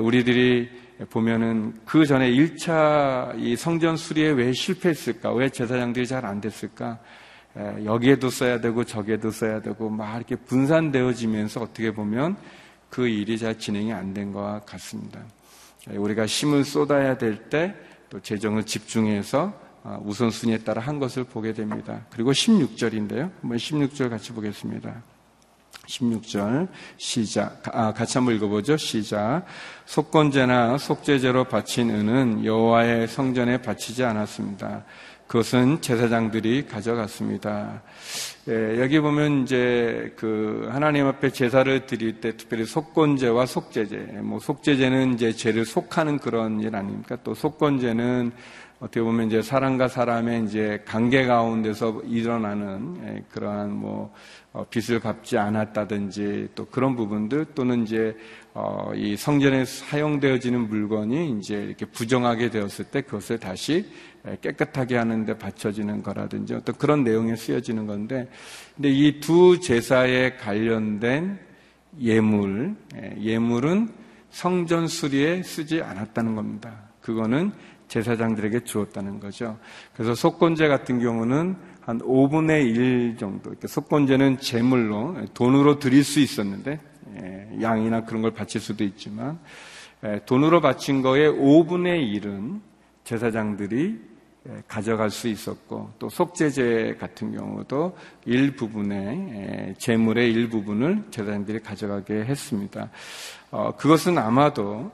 우리들이 0.00 0.70
보면은 1.10 1.74
그 1.84 2.06
전에 2.06 2.30
1차 2.30 3.38
이 3.38 3.56
성전 3.56 3.96
수리에 3.96 4.30
왜 4.30 4.52
실패했을까? 4.52 5.32
왜 5.34 5.50
제사장들이 5.50 6.06
잘 6.06 6.24
안 6.24 6.40
됐을까? 6.40 6.98
여기에도 7.84 8.30
써야 8.30 8.60
되고 8.60 8.84
저기에도 8.84 9.30
써야 9.30 9.60
되고 9.60 9.90
막 9.90 10.16
이렇게 10.16 10.36
분산되어지면서 10.36 11.60
어떻게 11.60 11.90
보면 11.92 12.36
그 12.94 13.08
일이 13.08 13.36
잘 13.38 13.58
진행이 13.58 13.92
안 13.92 14.14
된 14.14 14.32
것 14.32 14.64
같습니다. 14.66 15.20
우리가 15.88 16.26
힘을 16.26 16.64
쏟아야 16.64 17.16
될 17.18 17.48
때 17.50 17.74
또 18.10 18.20
재정을 18.20 18.62
집중해서 18.64 19.52
아, 19.82 19.98
우선순위에 20.04 20.58
따라 20.58 20.80
한 20.80 21.00
것을 21.00 21.24
보게 21.24 21.52
됩니다. 21.52 22.06
그리고 22.10 22.30
16절인데요. 22.30 23.32
한번 23.40 23.58
16절 23.58 24.08
같이 24.08 24.32
보겠습니다. 24.32 25.02
16절 25.88 26.68
시작 26.96 27.60
아, 27.72 27.92
같이 27.92 28.16
한번 28.16 28.34
읽어보죠 28.36 28.76
시작 28.76 29.44
속건제나 29.84 30.78
속죄제로 30.78 31.44
바친 31.44 31.90
은은 31.90 32.44
여호와의 32.44 33.08
성전에 33.08 33.60
바치지 33.60 34.04
않았습니다 34.04 34.84
그것은 35.34 35.80
제사장들이 35.80 36.68
가져갔습니다. 36.68 37.82
예, 38.48 38.80
여기 38.80 39.00
보면 39.00 39.42
이제 39.42 40.12
그 40.14 40.68
하나님 40.70 41.08
앞에 41.08 41.30
제사를 41.30 41.86
드릴 41.86 42.20
때 42.20 42.36
특별히 42.36 42.64
속건제와 42.64 43.44
속죄제 43.44 43.96
뭐 44.22 44.38
속죄제는 44.38 45.14
이제 45.14 45.32
죄를 45.32 45.64
속하는 45.64 46.18
그런 46.18 46.60
일 46.60 46.76
아닙니까? 46.76 47.18
또 47.24 47.34
속건제는 47.34 48.30
어떻게 48.78 49.00
보면 49.00 49.26
이제 49.26 49.42
사람과 49.42 49.88
사람의 49.88 50.44
이제 50.44 50.80
관계 50.86 51.26
가운데서 51.26 52.02
일어나는 52.06 53.00
예, 53.04 53.24
그러한 53.32 53.72
뭐 53.72 54.14
어, 54.52 54.64
빚을 54.70 55.00
갚지 55.00 55.36
않았다든지 55.36 56.50
또 56.54 56.64
그런 56.66 56.94
부분들 56.94 57.46
또는 57.56 57.82
이제 57.82 58.16
어, 58.52 58.92
이 58.94 59.16
성전에 59.16 59.64
사용되어지는 59.64 60.68
물건이 60.68 61.38
이제 61.38 61.56
이렇게 61.56 61.86
부정하게 61.86 62.50
되었을 62.50 62.84
때 62.84 63.00
그것을 63.00 63.40
다시 63.40 63.84
깨끗하게 64.40 64.96
하는데 64.96 65.36
바쳐지는 65.36 66.02
거라든지 66.02 66.54
어떤 66.54 66.74
그런 66.76 67.04
내용에 67.04 67.36
쓰여지는 67.36 67.86
건데 67.86 68.28
근데 68.74 68.90
이 68.90 69.20
두 69.20 69.60
제사에 69.60 70.36
관련된 70.36 71.38
예물 72.00 72.74
예물은 73.20 73.88
성전 74.30 74.88
수리에 74.88 75.42
쓰지 75.42 75.82
않았다는 75.82 76.34
겁니다. 76.34 76.72
그거는 77.00 77.52
제사장들에게 77.88 78.64
주었다는 78.64 79.20
거죠. 79.20 79.58
그래서 79.94 80.14
속건제 80.14 80.68
같은 80.68 80.98
경우는 80.98 81.54
한 81.82 81.98
5분의 82.00 82.74
1 82.74 83.16
정도. 83.18 83.54
속건제는 83.64 84.38
제물로 84.40 85.16
돈으로 85.34 85.78
드릴 85.78 86.02
수 86.02 86.18
있었는데 86.18 86.80
예, 87.22 87.48
양이나 87.62 88.04
그런 88.04 88.22
걸 88.22 88.32
바칠 88.32 88.60
수도 88.60 88.82
있지만 88.84 89.38
예, 90.04 90.20
돈으로 90.26 90.60
바친 90.60 91.02
거의 91.02 91.30
5분의 91.30 92.20
1은 92.22 92.60
제사장들이 93.04 94.00
예, 94.00 94.13
가져갈 94.68 95.10
수 95.10 95.28
있었고 95.28 95.90
또 95.98 96.08
속죄제 96.08 96.98
같은 97.00 97.34
경우도 97.34 97.96
일부분의 98.26 99.74
제물의 99.78 100.30
일부분을 100.32 101.04
제사장들이 101.10 101.60
가져가게 101.60 102.24
했습니다. 102.24 102.90
어, 103.50 103.74
그것은 103.76 104.18
아마도 104.18 104.90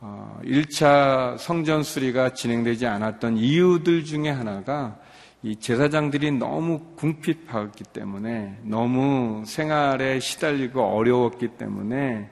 1차 0.00 1.34
어, 1.34 1.36
성전 1.38 1.82
수리가 1.82 2.34
진행되지 2.34 2.86
않았던 2.86 3.36
이유들 3.36 4.04
중에 4.04 4.30
하나가 4.30 4.98
이 5.42 5.54
제사장들이 5.54 6.32
너무 6.32 6.80
궁핍하기 6.96 7.84
때문에 7.92 8.58
너무 8.62 9.44
생활에 9.46 10.18
시달리고 10.18 10.82
어려웠기 10.82 11.48
때문에 11.56 12.28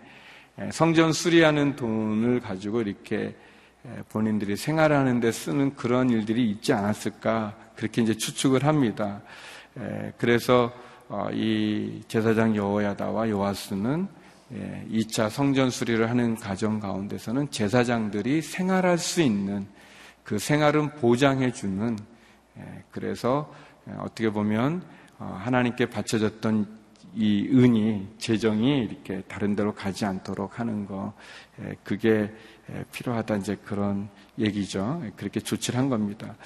성전 0.72 1.12
수리하는 1.12 1.76
돈을 1.76 2.40
가지고 2.40 2.80
이렇게 2.80 3.36
본인들이 4.08 4.56
생활하는 4.56 5.20
데 5.20 5.32
쓰는 5.32 5.74
그런 5.74 6.10
일들이 6.10 6.50
있지 6.50 6.72
않았을까 6.72 7.54
그렇게 7.76 8.02
이제 8.02 8.14
추측을 8.14 8.64
합니다. 8.64 9.20
그래서 10.18 10.72
어, 11.08 11.28
이 11.32 12.02
제사장 12.08 12.56
여호야다와 12.56 13.28
요하스는 13.28 14.08
2차 14.90 15.30
성전 15.30 15.70
수리를 15.70 16.08
하는 16.08 16.34
가정 16.34 16.80
가운데서는 16.80 17.50
제사장들이 17.50 18.42
생활할 18.42 18.98
수 18.98 19.20
있는 19.20 19.66
그 20.26 20.40
생활은 20.40 20.96
보장해 20.96 21.52
주는 21.52 21.96
예, 22.58 22.82
그래서 22.90 23.52
예, 23.88 23.92
어떻게 23.98 24.30
보면 24.30 24.82
어, 25.18 25.38
하나님께 25.40 25.86
바쳐졌던 25.86 26.66
이 27.16 27.48
은이 27.50 28.06
재정이 28.18 28.84
이렇게 28.84 29.22
다른 29.26 29.56
데로 29.56 29.74
가지 29.74 30.04
않도록 30.04 30.60
하는 30.60 30.86
거 30.86 31.14
예, 31.62 31.74
그게 31.82 32.30
필요하다 32.92 33.36
이제 33.36 33.56
그런 33.64 34.08
얘기죠. 34.38 35.02
그렇게 35.16 35.40
조치를 35.40 35.78
한 35.78 35.88
겁니다. 35.88 36.36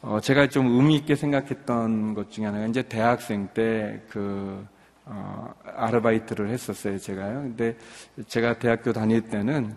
어, 0.00 0.18
제가 0.18 0.48
좀 0.48 0.66
의미 0.66 0.96
있게 0.96 1.14
생각했던 1.14 2.14
것 2.14 2.30
중에 2.30 2.46
하나가 2.46 2.66
이제 2.66 2.82
대학생 2.82 3.48
때그 3.48 4.66
어, 5.04 5.54
아르바이트를 5.64 6.48
했었어요, 6.48 6.98
제가요. 6.98 7.42
근데 7.42 7.76
제가 8.26 8.58
대학교 8.58 8.92
다닐 8.92 9.20
때는 9.20 9.74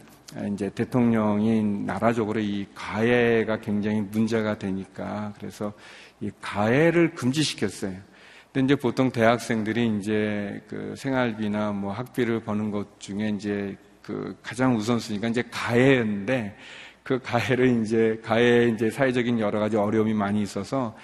이제 0.54 0.70
대통령이 0.70 1.64
나라적으로 1.86 2.40
이 2.40 2.66
가해가 2.74 3.60
굉장히 3.60 4.02
문제가 4.02 4.58
되니까 4.58 5.34
그래서 5.38 5.74
이 6.22 6.32
가해를 6.42 7.14
금지시켰어요. 7.14 8.13
근데 8.54 8.66
이제 8.66 8.76
보통 8.76 9.12
대학생들이 9.12 9.98
이제 9.98 10.62
그 10.68 10.94
생활비나 10.96 11.72
뭐 11.72 11.92
학비를 11.92 12.42
버는 12.42 12.70
것 12.70 13.00
중에 13.00 13.30
이제 13.30 13.76
그 14.04 14.38
가장 14.44 14.76
우선순위가 14.76 15.30
이제 15.30 15.44
가해인데 15.50 16.56
그 17.02 17.20
가해를 17.20 17.82
이제 17.82 18.22
가해 18.24 18.68
이제 18.68 18.92
사회적인 18.92 19.40
여러 19.40 19.60
가지 19.60 19.76
어려움이 19.76 20.14
많이 20.14 20.44
있어서 20.44 20.96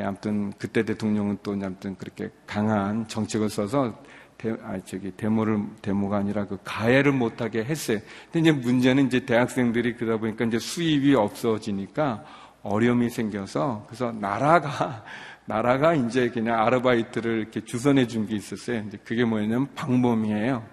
아무튼 0.00 0.52
그때 0.58 0.84
대통령은 0.84 1.38
또 1.42 1.52
아무튼 1.52 1.96
그렇게 1.96 2.30
강한 2.46 3.08
정책을 3.08 3.50
써서 3.50 4.00
대, 4.38 4.54
아, 4.62 4.78
저기, 4.84 5.10
데모를, 5.16 5.58
데모가 5.82 6.18
아니라 6.18 6.46
그 6.46 6.58
가해를 6.62 7.10
못하게 7.10 7.64
했어요. 7.64 7.98
근데 8.30 8.50
이제 8.50 8.52
문제는 8.52 9.06
이제 9.06 9.24
대학생들이 9.24 9.94
그러다 9.94 10.20
보니까 10.20 10.44
이제 10.44 10.58
수입이 10.58 11.14
없어지니까 11.14 12.22
어려움이 12.62 13.08
생겨서 13.10 13.84
그래서 13.86 14.12
나라가, 14.12 15.04
나라가 15.46 15.94
이제 15.94 16.28
그냥 16.28 16.60
아르바이트를 16.66 17.38
이렇게 17.38 17.64
주선해 17.64 18.06
준 18.08 18.26
게 18.26 18.34
있었어요. 18.34 18.82
이제 18.86 18.98
그게 19.04 19.24
뭐냐면 19.24 19.68
방범이에요. 19.74 20.64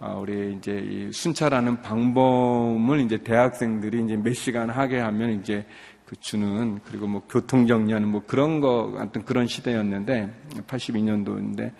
아, 0.00 0.14
우리 0.14 0.54
이제 0.54 0.78
이 0.78 1.12
순찰하는 1.12 1.80
방범을 1.80 3.00
이제 3.00 3.18
대학생들이 3.18 4.04
이제 4.04 4.16
몇 4.16 4.34
시간 4.34 4.68
하게 4.68 4.98
하면 4.98 5.40
이제 5.40 5.64
그 6.04 6.16
주는 6.16 6.78
그리고 6.84 7.06
뭐 7.06 7.22
교통 7.28 7.66
정리하는 7.66 8.08
뭐 8.08 8.22
그런 8.26 8.60
거 8.60 8.90
같은 8.92 9.24
그런 9.24 9.46
시대였는데 9.46 10.30
82년도인데 10.66 11.72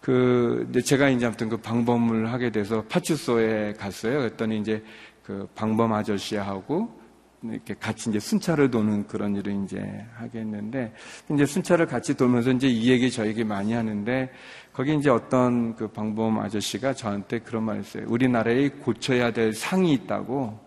그, 0.00 0.66
이제 0.70 0.80
제가 0.80 1.08
이제 1.10 1.26
아무튼 1.26 1.48
그 1.48 1.56
방범을 1.56 2.32
하게 2.32 2.50
돼서 2.50 2.84
파출소에 2.88 3.74
갔어요. 3.74 4.18
그랬더니 4.18 4.58
이제 4.60 4.82
그 5.22 5.48
방범 5.54 5.92
아저씨하고 5.92 6.99
이렇게 7.42 7.74
같이 7.74 8.10
이제 8.10 8.20
순찰을 8.20 8.70
도는 8.70 9.06
그런 9.06 9.34
일을 9.34 9.64
이제 9.64 10.06
하겠는데 10.14 10.92
이제 11.32 11.46
순찰을 11.46 11.86
같이 11.86 12.14
돌면서 12.14 12.50
이제 12.52 12.68
이 12.68 12.90
얘기 12.90 13.10
저 13.10 13.26
얘기 13.26 13.44
많이 13.44 13.72
하는데 13.72 14.30
거기 14.72 14.94
이제 14.94 15.08
어떤 15.08 15.74
그 15.74 15.88
방범 15.88 16.38
아저씨가 16.38 16.92
저한테 16.92 17.38
그런 17.40 17.64
말을 17.64 17.80
했어요. 17.80 18.04
우리나라에 18.08 18.68
고쳐야 18.68 19.32
될 19.32 19.54
상이 19.54 19.92
있다고. 19.94 20.58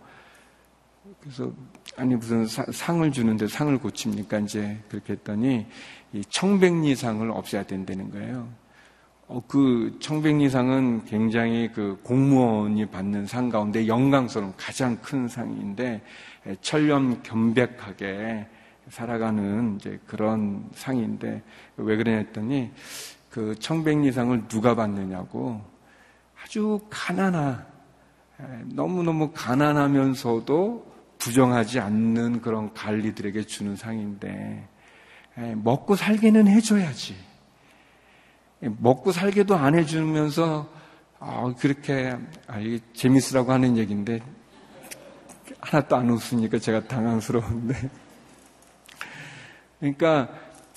그래서 1.20 1.52
아니 1.96 2.16
무슨 2.16 2.48
사, 2.48 2.66
상을 2.72 3.12
주는데 3.12 3.48
상을 3.48 3.78
고칩니까? 3.78 4.40
이제 4.40 4.78
그렇게 4.90 5.14
했더니 5.14 5.66
이 6.12 6.22
청백리상을 6.30 7.30
없애야 7.30 7.64
된다는 7.64 8.10
거예요. 8.10 8.63
어, 9.34 9.42
그 9.48 9.98
청백리상은 10.00 11.06
굉장히 11.06 11.68
그 11.74 12.00
공무원이 12.04 12.86
받는 12.86 13.26
상 13.26 13.50
가운데 13.50 13.88
영광스러운 13.88 14.54
가장 14.56 14.96
큰 14.98 15.28
상인데 15.28 16.04
천렴 16.62 17.24
겸백하게 17.24 18.46
살아가는 18.90 19.78
이제 19.78 20.00
그런 20.06 20.70
상인데 20.76 21.42
왜 21.78 21.96
그러냐 21.96 22.18
했더니 22.20 22.70
그 23.32 23.56
청백리상을 23.58 24.48
누가 24.48 24.76
받느냐고 24.76 25.60
아주 26.44 26.80
가난한 26.92 27.66
너무너무 28.66 29.32
가난하면서도 29.34 30.94
부정하지 31.18 31.80
않는 31.80 32.40
그런 32.42 32.72
관리들에게 32.76 33.48
주는 33.48 33.76
상인데 33.76 34.68
먹고 35.56 35.96
살기는 35.96 36.48
해줘야지. 36.48 37.33
먹고 38.80 39.12
살게도 39.12 39.56
안 39.56 39.76
해주면서 39.76 40.70
아, 41.20 41.54
그렇게 41.60 42.16
아, 42.48 42.60
이게 42.60 42.80
재밌으라고 42.94 43.52
하는 43.52 43.78
얘기인데 43.78 44.22
하나도 45.60 45.96
안 45.96 46.10
웃으니까 46.10 46.60
제가 46.60 46.84
당황스러운데. 46.84 47.90
그러니까 49.80 50.30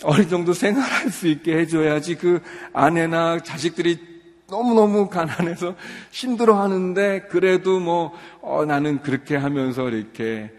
어느 0.04 0.28
정도 0.28 0.52
생활할 0.52 1.10
수 1.10 1.26
있게 1.28 1.56
해줘야지 1.58 2.16
그 2.16 2.42
아내나 2.72 3.40
자식들이 3.40 4.16
너무너무 4.48 5.08
가난해서 5.08 5.74
힘들어 6.10 6.60
하는데 6.60 7.22
그래도 7.30 7.80
뭐 7.80 8.12
어, 8.40 8.64
나는 8.64 9.02
그렇게 9.02 9.36
하면서 9.36 9.88
이렇게 9.88 10.52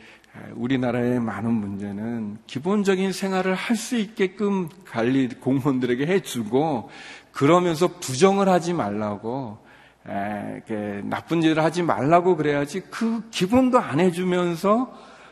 우리나라의 0.55 1.19
많은 1.19 1.51
문제는 1.51 2.37
기본적인 2.47 3.11
생활을 3.11 3.53
할 3.55 3.75
수 3.77 3.97
있게끔 3.97 4.69
관리 4.85 5.27
공무원들에게 5.29 6.05
해주고 6.07 6.89
그러면서 7.31 7.87
부정을 7.99 8.49
하지 8.49 8.73
말라고 8.73 9.59
에, 10.07 11.01
나쁜 11.03 11.41
짓을 11.41 11.63
하지 11.63 11.83
말라고 11.83 12.35
그래야지 12.37 12.81
그 12.89 13.29
기본도 13.29 13.79
안 13.79 13.99
해주면서 13.99 14.91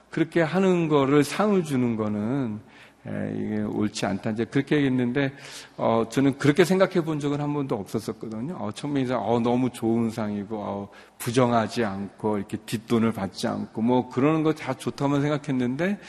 그렇게 0.09 0.41
하는 0.41 0.87
거를 0.87 1.23
상을 1.23 1.63
주는 1.63 1.95
거는 1.95 2.59
에, 2.59 2.74
이게 3.05 3.61
옳지 3.61 4.05
않다. 4.05 4.31
이제 4.31 4.45
그렇게 4.45 4.77
얘기했는데, 4.77 5.31
어, 5.77 6.05
저는 6.09 6.37
그렇게 6.37 6.65
생각해 6.65 7.01
본 7.01 7.19
적은 7.19 7.39
한 7.39 7.53
번도 7.53 7.75
없었었거든요. 7.75 8.55
어, 8.59 8.71
인사, 8.97 9.17
어, 9.17 9.39
너무 9.39 9.69
좋은 9.69 10.09
상이고, 10.09 10.57
어, 10.57 10.89
부정하지 11.19 11.83
않고, 11.83 12.37
이렇게 12.37 12.57
뒷돈을 12.57 13.11
받지 13.11 13.47
않고, 13.47 13.81
뭐, 13.81 14.09
그러는 14.09 14.41
거 14.43 14.53
다 14.53 14.73
좋다만 14.73 15.21
생각했는데, 15.21 15.99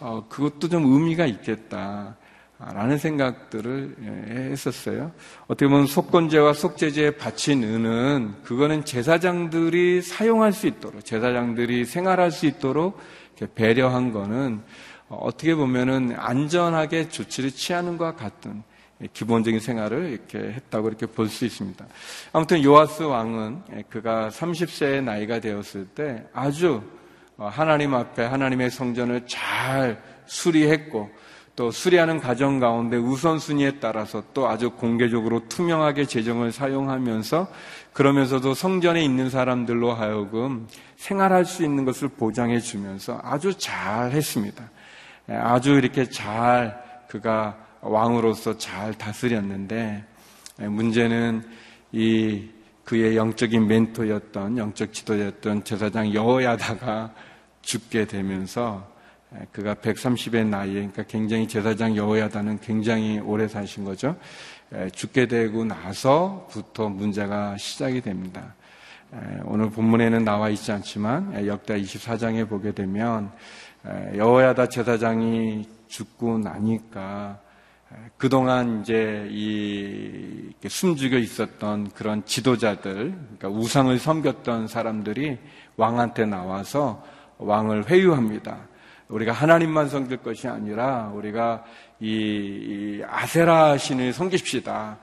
어, 0.00 0.24
그것도 0.28 0.68
좀 0.68 0.84
의미가 0.86 1.26
있겠다. 1.26 2.16
라는 2.62 2.98
생각들을 2.98 3.96
예, 4.02 4.50
했었어요. 4.50 5.12
어떻게 5.46 5.66
보면 5.66 5.86
속건제와 5.86 6.52
속죄제에 6.52 7.12
바친 7.12 7.64
은은 7.64 8.34
그거는 8.42 8.84
제사장들이 8.84 10.02
사용할 10.02 10.52
수 10.52 10.66
있도록 10.66 11.02
제사장들이 11.02 11.86
생활할 11.86 12.30
수 12.30 12.44
있도록 12.44 12.98
배려한 13.54 14.12
거는 14.12 14.60
어떻게 15.10 15.54
보면은 15.54 16.14
안전하게 16.16 17.08
조치를 17.08 17.50
취하는 17.50 17.98
것과 17.98 18.16
같은 18.16 18.62
기본적인 19.12 19.60
생활을 19.60 20.10
이렇게 20.10 20.38
했다고 20.38 20.88
이렇게 20.88 21.06
볼 21.06 21.28
수 21.28 21.44
있습니다. 21.44 21.84
아무튼 22.32 22.62
요아스 22.62 23.02
왕은 23.02 23.62
그가 23.88 24.28
30세의 24.28 25.02
나이가 25.02 25.40
되었을 25.40 25.86
때 25.86 26.24
아주 26.32 26.82
하나님 27.38 27.94
앞에 27.94 28.24
하나님의 28.24 28.70
성전을 28.70 29.26
잘 29.26 30.02
수리했고 30.26 31.10
또 31.56 31.70
수리하는 31.70 32.20
과정 32.20 32.58
가운데 32.58 32.96
우선순위에 32.96 33.80
따라서 33.80 34.22
또 34.32 34.48
아주 34.48 34.70
공개적으로 34.70 35.48
투명하게 35.48 36.04
재정을 36.04 36.52
사용하면서 36.52 37.48
그러면서도 37.92 38.54
성전에 38.54 39.02
있는 39.02 39.28
사람들로 39.28 39.92
하여금 39.92 40.68
생활할 40.96 41.44
수 41.44 41.64
있는 41.64 41.84
것을 41.84 42.08
보장해 42.08 42.60
주면서 42.60 43.20
아주 43.22 43.52
잘 43.58 44.12
했습니다. 44.12 44.70
예, 45.30 45.34
아주 45.34 45.74
이렇게 45.74 46.08
잘 46.08 46.82
그가 47.08 47.56
왕으로서 47.80 48.58
잘 48.58 48.92
다스렸는데 48.94 50.04
예, 50.60 50.66
문제는 50.66 51.44
이 51.92 52.48
그의 52.84 53.16
영적인 53.16 53.66
멘토였던 53.66 54.58
영적 54.58 54.92
지도였던 54.92 55.64
제사장 55.64 56.12
여호야다가 56.12 57.14
죽게 57.62 58.06
되면서 58.06 58.90
예, 59.34 59.46
그가 59.52 59.74
130의 59.74 60.46
나이에 60.46 60.72
그러니까 60.72 61.04
굉장히 61.04 61.46
제사장 61.46 61.94
여호야다는 61.96 62.58
굉장히 62.60 63.20
오래 63.20 63.46
사신 63.46 63.84
거죠. 63.84 64.16
죽게 64.92 65.26
되고 65.26 65.64
나서부터 65.64 66.88
문제가 66.88 67.56
시작이 67.56 68.00
됩니다. 68.00 68.54
오늘 69.44 69.68
본문에는 69.68 70.24
나와 70.24 70.48
있지 70.48 70.70
않지만 70.70 71.44
역대 71.44 71.80
24장에 71.80 72.48
보게 72.48 72.70
되면 72.70 73.32
여호야다 73.86 74.68
제사장이 74.68 75.66
죽고 75.88 76.38
나니까 76.38 77.40
그동안 78.16 78.82
이제 78.82 79.26
이 79.30 80.52
숨죽여 80.66 81.18
있었던 81.18 81.90
그런 81.90 82.24
지도자들, 82.24 82.92
그러니까 82.92 83.48
우상을 83.48 83.98
섬겼던 83.98 84.68
사람들이 84.68 85.38
왕한테 85.76 86.26
나와서 86.26 87.02
왕을 87.38 87.88
회유합니다. 87.88 88.68
우리가 89.08 89.32
하나님만 89.32 89.88
섬길 89.88 90.18
것이 90.18 90.46
아니라 90.46 91.10
우리가 91.14 91.64
이, 91.98 93.02
아세라 93.08 93.76
신을 93.76 94.12
섬깁시다. 94.12 94.98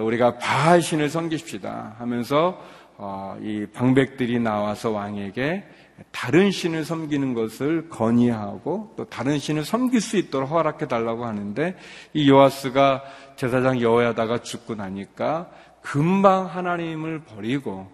우리가 0.00 0.38
바알 0.38 0.80
신을 0.80 1.10
섬깁시다 1.10 1.96
하면서 1.98 2.58
어, 2.96 3.36
이 3.42 3.66
방백들이 3.72 4.38
나와서 4.38 4.90
왕에게 4.90 5.64
다른 6.10 6.50
신을 6.50 6.84
섬기는 6.84 7.34
것을 7.34 7.88
건의하고 7.88 8.94
또 8.96 9.04
다른 9.04 9.38
신을 9.38 9.64
섬길 9.64 10.00
수 10.00 10.16
있도록 10.16 10.50
허락해 10.50 10.88
달라고 10.88 11.24
하는데 11.26 11.76
이 12.12 12.30
요아스가 12.30 13.02
제사장 13.36 13.80
여호야다가 13.80 14.38
죽고 14.38 14.74
나니까 14.74 15.50
금방 15.80 16.46
하나님을 16.46 17.24
버리고 17.24 17.90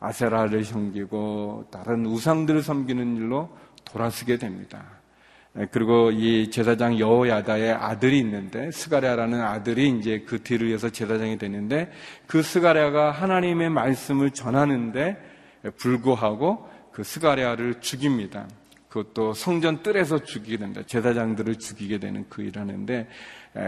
아세라를 0.00 0.64
섬기고 0.64 1.68
다른 1.70 2.06
우상들을 2.06 2.62
섬기는 2.62 3.16
일로 3.16 3.48
돌아서게 3.84 4.38
됩니다. 4.38 4.84
네, 5.54 5.66
그리고 5.70 6.10
이 6.10 6.50
제사장 6.50 6.98
여호야다의 6.98 7.72
아들이 7.72 8.18
있는데 8.20 8.70
스가랴라는 8.70 9.40
아들이 9.40 9.88
이제 9.98 10.24
그 10.26 10.42
뒤를 10.42 10.68
이어서 10.68 10.90
제사장이 10.90 11.38
되는데 11.38 11.90
그 12.26 12.42
스가랴가 12.42 13.10
하나님의 13.10 13.70
말씀을 13.70 14.30
전하는데 14.30 15.16
불구하고 15.78 16.68
그 16.98 17.04
스가랴를 17.04 17.80
죽입니다. 17.80 18.48
그것도 18.88 19.32
성전 19.32 19.84
뜰에서 19.84 20.18
죽이게 20.24 20.56
된다. 20.56 20.82
제사장들을 20.84 21.54
죽이게 21.54 21.98
되는 21.98 22.26
그 22.28 22.42
일하는데 22.42 23.06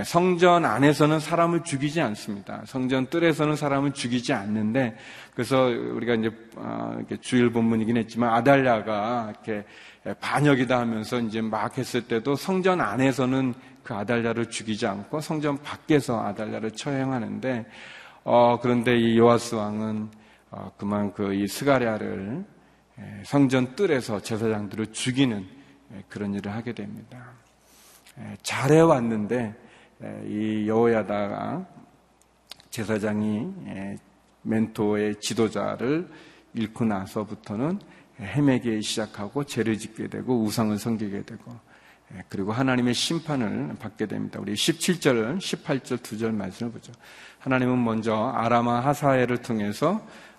성전 0.04 0.64
안에서는 0.64 1.20
사람을 1.20 1.62
죽이지 1.62 2.00
않습니다. 2.00 2.62
성전 2.66 3.06
뜰에서는 3.06 3.54
사람을 3.54 3.92
죽이지 3.92 4.32
않는데 4.32 4.96
그래서 5.32 5.66
우리가 5.66 6.14
이제 6.14 6.32
어, 6.56 6.98
주일 7.20 7.52
본문이긴 7.52 7.98
했지만 7.98 8.34
아달랴가 8.34 9.32
이렇게 9.44 9.64
반역이다 10.20 10.80
하면서 10.80 11.20
이제 11.20 11.40
막 11.40 11.78
했을 11.78 12.08
때도 12.08 12.34
성전 12.34 12.80
안에서는 12.80 13.54
그 13.84 13.94
아달랴를 13.94 14.50
죽이지 14.50 14.88
않고 14.88 15.20
성전 15.20 15.62
밖에서 15.62 16.20
아달랴를 16.20 16.72
처형하는데 16.72 17.64
어, 18.24 18.58
그런데 18.60 18.98
이 18.98 19.16
요아스 19.16 19.54
왕은 19.54 20.08
어, 20.50 20.72
그만 20.76 21.12
그 21.12 21.32
이 21.32 21.46
스가랴를 21.46 22.44
예, 22.44 22.59
성전 23.24 23.74
뜰에서 23.76 24.20
제사장들을 24.20 24.92
죽이는 24.92 25.46
예, 25.92 26.04
그런 26.08 26.34
일을 26.34 26.52
하게 26.52 26.72
됩니다. 26.72 27.32
예, 28.18 28.36
잘해왔는데 28.42 29.54
이 30.26 30.64
여호야다가 30.66 31.66
제사장이 32.70 33.52
멘토의 34.42 35.20
지도자를 35.20 36.08
잃고 36.54 36.84
나서부터는 36.86 37.80
헤매기 38.20 38.80
시작하고 38.82 39.44
죄를 39.44 39.76
짓게 39.78 40.08
되고 40.08 40.40
우상을 40.42 40.78
섬기게 40.78 41.22
되고 41.24 41.54
그리고 42.28 42.52
하나님의 42.52 42.94
심판을 42.94 43.76
받게 43.78 44.06
됩니다. 44.06 44.40
우리 44.40 44.54
17절, 44.54 45.38
18절 45.38 46.02
두 46.02 46.18
절 46.18 46.32
말씀을 46.32 46.72
보죠. 46.72 46.92
하나님은 47.38 47.82
먼저 47.84 48.32
아라마 48.34 48.80
하사엘을 48.80 49.38
통해서 49.42 50.04
아, 50.04 50.29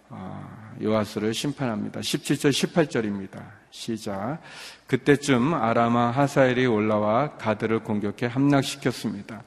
요아스를 0.82 1.34
심판합니다. 1.34 2.00
17절, 2.00 2.50
18절입니다. 2.50 3.44
시작. 3.70 4.40
그때쯤 4.88 5.54
아라마 5.54 6.12
하사엘이 6.12 6.66
올라와 6.66 7.38
가드를 7.38 7.80
공격해 7.84 8.26
함락시켰습니다. 8.28 9.44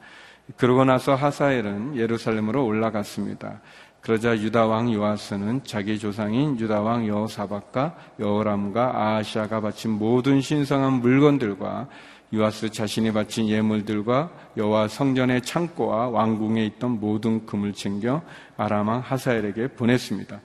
그러고 0.57 0.85
나서 0.85 1.15
하사엘은 1.15 1.97
예루살렘으로 1.97 2.65
올라갔습니다. 2.65 3.61
그러자 4.01 4.37
유다 4.37 4.67
왕 4.67 4.93
요아스는 4.93 5.65
자기 5.65 5.99
조상인 5.99 6.61
유다 6.61 6.83
왕 6.83 7.07
여호사박과 7.09 7.97
여호람과 8.21 8.93
아하시아가 8.95 9.63
바친 9.63 9.93
모든 9.93 10.43
신성한 10.43 10.95
물건들과 11.01 11.89
요아스 12.33 12.71
자신이 12.71 13.13
바친 13.13 13.49
예물들과 13.49 14.31
여호와 14.57 14.89
성전의 14.89 15.43
창고와 15.43 16.09
왕궁에 16.09 16.65
있던 16.67 17.01
모든 17.01 17.47
금을 17.47 17.73
챙겨 17.73 18.23
아람왕 18.57 19.01
하사엘에게 19.01 19.69
보냈습니다. 19.69 20.41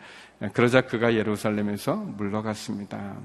그러자 0.54 0.82
그가 0.82 1.14
예루살렘에서 1.14 1.96
물러갔습니다. 1.96 3.16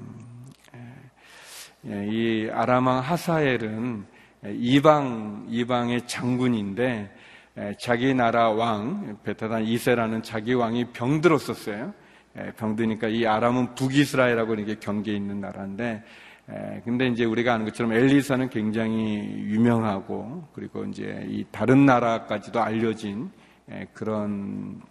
예, 1.86 2.06
이 2.10 2.50
아람왕 2.50 3.00
하사엘은 3.00 4.06
이방 4.46 5.46
이방의 5.50 6.06
장군인데 6.06 7.14
자기 7.78 8.14
나라 8.14 8.50
왕 8.50 9.18
베타단 9.22 9.64
이세라는 9.64 10.22
자기 10.22 10.54
왕이 10.54 10.92
병들었었어요. 10.92 11.92
병드니까 12.56 13.08
이 13.08 13.26
아람은 13.26 13.74
북이스라엘하고 13.74 14.54
이렇게 14.54 14.74
경계에 14.76 15.14
있는 15.14 15.40
나라인데 15.40 16.02
에, 16.50 16.80
근데 16.84 17.06
이제 17.06 17.24
우리가 17.24 17.54
아는 17.54 17.64
것처럼 17.64 17.92
엘리사는 17.92 18.50
굉장히 18.50 19.18
유명하고 19.46 20.48
그리고 20.52 20.84
이제 20.84 21.26
이 21.28 21.44
다른 21.50 21.86
나라까지도 21.86 22.60
알려진 22.60 23.30
에, 23.70 23.86
그런 23.92 24.82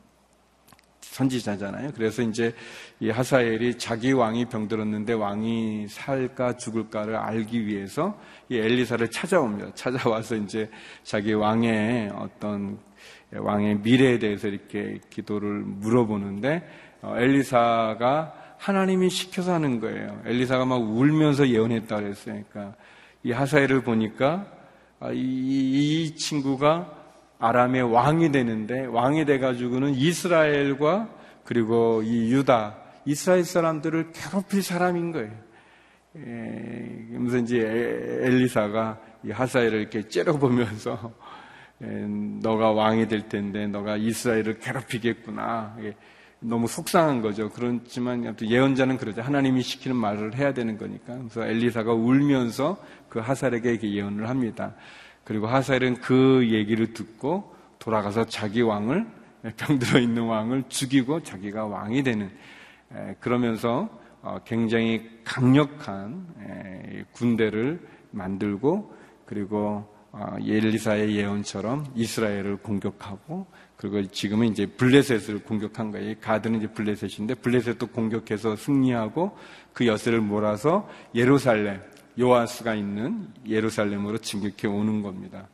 선지자잖아요. 1.02 1.92
그래서 1.96 2.24
이제 2.24 2.54
이 3.00 3.10
하사엘이 3.10 3.78
자기 3.78 4.14
왕이 4.14 4.46
병들었는데 4.46 5.14
왕이 5.14 5.88
살까 5.88 6.58
죽을까를 6.58 7.16
알기 7.16 7.68
위해서 7.68 8.20
이 8.50 8.58
엘리사를 8.58 9.08
찾아옵니다. 9.10 9.76
찾아와서 9.76 10.36
이제 10.36 10.70
자기 11.04 11.34
왕의 11.34 12.10
어떤 12.16 12.80
왕의 13.32 13.80
미래에 13.80 14.20
대해서 14.20 14.48
이렇게 14.48 15.00
기도를 15.10 15.60
물어보는데 15.60 16.68
어, 17.02 17.16
엘리사가 17.18 18.43
하나님이 18.64 19.10
시켜서 19.10 19.54
하는 19.54 19.82
거예요. 19.82 20.22
엘리사가 20.26 20.64
막 20.64 20.76
울면서 20.78 21.50
예언했다 21.50 21.98
그랬어요. 21.98 22.42
그러니까 22.50 22.78
이 23.22 23.34
하사엘을 23.34 23.84
보니까 23.84 24.48
아, 25.02 25.12
이, 25.12 25.18
이 25.18 26.16
친구가 26.16 26.90
아람의 27.40 27.82
왕이 27.92 28.32
되는데 28.32 28.86
왕이 28.86 29.26
돼가지고는 29.26 29.96
이스라엘과 29.96 31.10
그리고 31.44 32.04
이 32.04 32.32
유다 32.32 32.78
이스라엘 33.04 33.44
사람들을 33.44 34.14
괴롭힐 34.14 34.64
사람인 34.64 35.12
거예요. 35.12 35.32
에, 36.16 37.08
그래서 37.18 37.38
이제 37.40 37.60
엘리사가 37.60 38.98
이 39.26 39.32
하사엘을 39.32 39.74
이렇게 39.82 40.08
째려보면서 40.08 41.12
에, 41.82 41.86
너가 42.42 42.72
왕이 42.72 43.10
될 43.10 43.28
텐데 43.28 43.68
너가 43.68 43.98
이스라엘을 43.98 44.60
괴롭히겠구나. 44.60 45.76
너무 46.44 46.68
속상한 46.68 47.22
거죠. 47.22 47.50
그렇지만 47.50 48.36
예언자는 48.42 48.98
그러죠. 48.98 49.22
하나님이 49.22 49.62
시키는 49.62 49.96
말을 49.96 50.36
해야 50.36 50.54
되는 50.54 50.78
거니까. 50.78 51.18
그래서 51.18 51.46
엘리사가 51.46 51.94
울면서 51.94 52.78
그 53.10 53.20
하살에게 53.20 53.80
예언을 53.82 54.30
합니다. 54.30 54.76
그리고 55.24 55.48
하살은 55.48 55.96
그 55.96 56.48
얘기를 56.52 56.94
듣고 56.94 57.56
돌아가서 57.80 58.26
자기 58.26 58.62
왕을 58.62 59.08
병들어 59.58 60.00
있는 60.00 60.24
왕을 60.24 60.66
죽이고 60.70 61.24
자기가 61.24 61.66
왕이 61.66 62.04
되는 62.04 62.30
그러면서 63.20 63.90
어, 64.22 64.40
굉장히 64.46 65.20
강력한 65.26 66.26
군대를 67.12 67.86
만들고 68.12 68.96
그리고 69.26 69.86
어, 70.14 70.36
엘리사의 70.40 71.16
예언처럼 71.16 71.88
이스라엘을 71.96 72.58
공격하고 72.58 73.48
그리고 73.84 74.02
지금은 74.10 74.48
이제 74.48 74.66
블레셋을 74.66 75.40
공격한 75.40 75.92
거예요. 75.92 76.16
가드는 76.22 76.60
이제 76.60 76.68
블레셋인데 76.68 77.36
블레셋도 77.36 77.88
공격해서 77.88 78.56
승리하고 78.56 79.38
그 79.74 79.86
여세를 79.86 80.22
몰아서 80.22 80.90
예루살렘 81.14 81.82
요아스가 82.18 82.76
있는 82.76 83.28
예루살렘으로 83.46 84.20
진격해 84.20 84.74
오는 84.74 85.02
겁니다. 85.02 85.50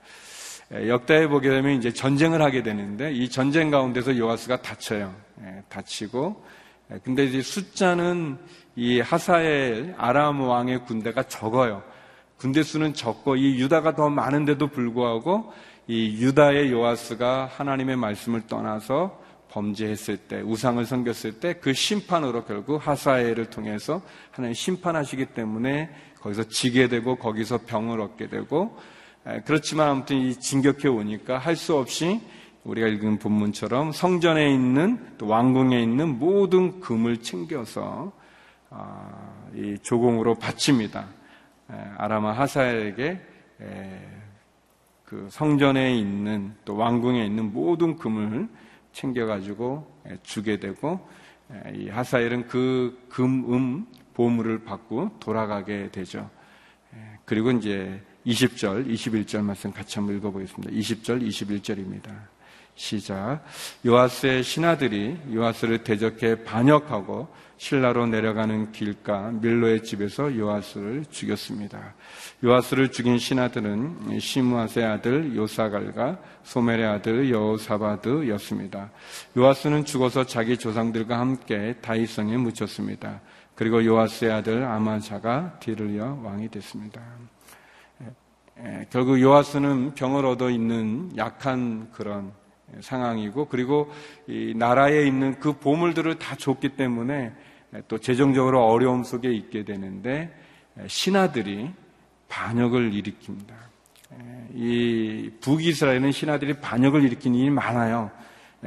역다에 0.71 1.25
보게 1.25 1.49
되면 1.49 1.75
이제 1.75 1.91
전쟁을 1.91 2.39
하게 2.43 2.61
되는데 2.61 3.11
이 3.11 3.27
전쟁 3.29 3.71
가운데서 3.71 4.15
요아스가 4.15 4.61
다쳐요. 4.61 5.11
다치고 5.67 6.45
근데 7.03 7.25
이제 7.25 7.41
숫자는 7.41 8.37
이 8.75 8.99
하사엘 8.99 9.95
아람 9.97 10.39
왕의 10.41 10.85
군대가 10.85 11.23
적어요. 11.23 11.81
군대 12.37 12.61
수는 12.61 12.93
적고 12.93 13.37
이 13.37 13.59
유다가 13.59 13.95
더 13.95 14.07
많은데도 14.11 14.67
불구하고 14.67 15.51
이 15.89 16.23
유다의 16.23 16.71
요아스가 16.71 17.49
하나님의 17.51 17.95
말씀을 17.95 18.45
떠나서 18.45 19.19
범죄했을 19.49 20.17
때, 20.17 20.39
우상을 20.41 20.85
섬겼을 20.85 21.39
때 21.39 21.53
그 21.59 21.73
심판으로 21.73 22.45
결국 22.45 22.87
하사엘을 22.87 23.49
통해서 23.49 24.03
하나님 24.29 24.53
심판하시기 24.53 25.33
때문에 25.33 25.89
거기서 26.21 26.43
지게 26.43 26.89
되고 26.89 27.15
거기서 27.15 27.61
병을 27.65 27.99
얻게 28.01 28.29
되고 28.29 28.77
그렇지만 29.45 29.89
아무튼 29.89 30.17
이 30.17 30.35
진격해 30.35 30.87
오니까 30.87 31.39
할 31.39 31.55
수 31.55 31.75
없이 31.75 32.21
우리가 32.65 32.87
읽은 32.87 33.17
본문처럼 33.17 33.91
성전에 33.91 34.53
있는 34.53 35.03
또 35.17 35.25
왕궁에 35.25 35.81
있는 35.81 36.19
모든 36.19 36.79
금을 36.81 37.23
챙겨서 37.23 38.11
아, 38.69 39.33
이 39.55 39.75
조공으로 39.81 40.35
바칩니다. 40.35 41.07
아라마 41.97 42.33
하사엘에게 42.33 43.19
그 45.09 45.27
성전에 45.31 45.97
있는 45.97 46.53
또 46.65 46.75
왕궁에 46.75 47.25
있는 47.25 47.51
모든 47.51 47.97
금을 47.97 48.47
챙겨가지고 48.91 50.03
주게 50.21 50.59
되고 50.59 50.99
이 51.73 51.89
하사엘은 51.89 52.47
그 52.47 52.95
금음 53.09 53.87
보물을 54.13 54.65
받고 54.65 55.17
돌아가게 55.19 55.89
되죠. 55.89 56.29
그리고 57.25 57.49
이제 57.49 57.99
20절, 58.27 58.87
21절 58.87 59.41
말씀 59.41 59.71
같이 59.71 59.97
한번 59.97 60.15
읽어보겠습니다. 60.17 60.71
20절, 60.71 61.27
21절입니다. 61.27 62.15
시작. 62.75 63.43
요아스의 63.83 64.43
신하들이 64.43 65.17
요아스를 65.33 65.83
대적해 65.83 66.43
반역하고 66.43 67.27
신라로 67.59 68.07
내려가는 68.07 68.71
길가 68.71 69.31
밀로의 69.33 69.83
집에서 69.83 70.35
요아스를 70.35 71.03
죽였습니다. 71.09 71.93
요아스를 72.43 72.89
죽인 72.89 73.17
신하들은 73.17 74.17
시무아세 74.17 74.81
아들 74.81 75.35
요사갈과 75.35 76.19
소멜의 76.43 76.85
아들 76.85 77.29
여호사바드였습니다. 77.29 78.91
요아스는 79.37 79.83
죽어서 79.83 80.25
자기 80.25 80.57
조상들과 80.57 81.19
함께 81.19 81.75
다이성에 81.81 82.37
묻혔습니다. 82.37 83.19
그리고 83.55 83.83
요아스의 83.85 84.31
아들 84.31 84.63
아마자가 84.63 85.59
뒤를 85.59 85.89
이어 85.91 86.17
왕이 86.23 86.47
됐습니다. 86.47 87.01
결국 88.89 89.19
요아스는 89.19 89.95
병을 89.95 90.25
얻어 90.25 90.49
있는 90.49 91.11
약한 91.17 91.91
그런 91.91 92.31
상황이고 92.81 93.45
그리고 93.45 93.91
이 94.27 94.53
나라에 94.55 95.05
있는 95.05 95.39
그 95.39 95.53
보물들을 95.53 96.19
다 96.19 96.35
줬기 96.35 96.69
때문에 96.69 97.31
또 97.87 97.97
재정적으로 97.97 98.65
어려움 98.65 99.03
속에 99.03 99.31
있게 99.31 99.63
되는데 99.63 100.33
신하들이 100.87 101.71
반역을 102.27 102.91
일으킵니다. 102.91 103.53
이 104.53 105.29
북이스라엘은 105.41 106.11
신하들이 106.11 106.53
반역을 106.61 107.03
일으키는 107.03 107.37
일이 107.37 107.49
많아요. 107.49 108.11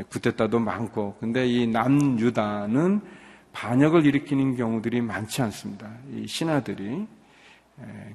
구테타도 0.09 0.59
많고. 0.59 1.17
근데 1.21 1.47
이 1.47 1.67
남유다는 1.67 3.01
반역을 3.53 4.07
일으키는 4.07 4.57
경우들이 4.57 5.01
많지 5.01 5.43
않습니다. 5.43 5.91
이 6.15 6.27
신하들이. 6.27 7.07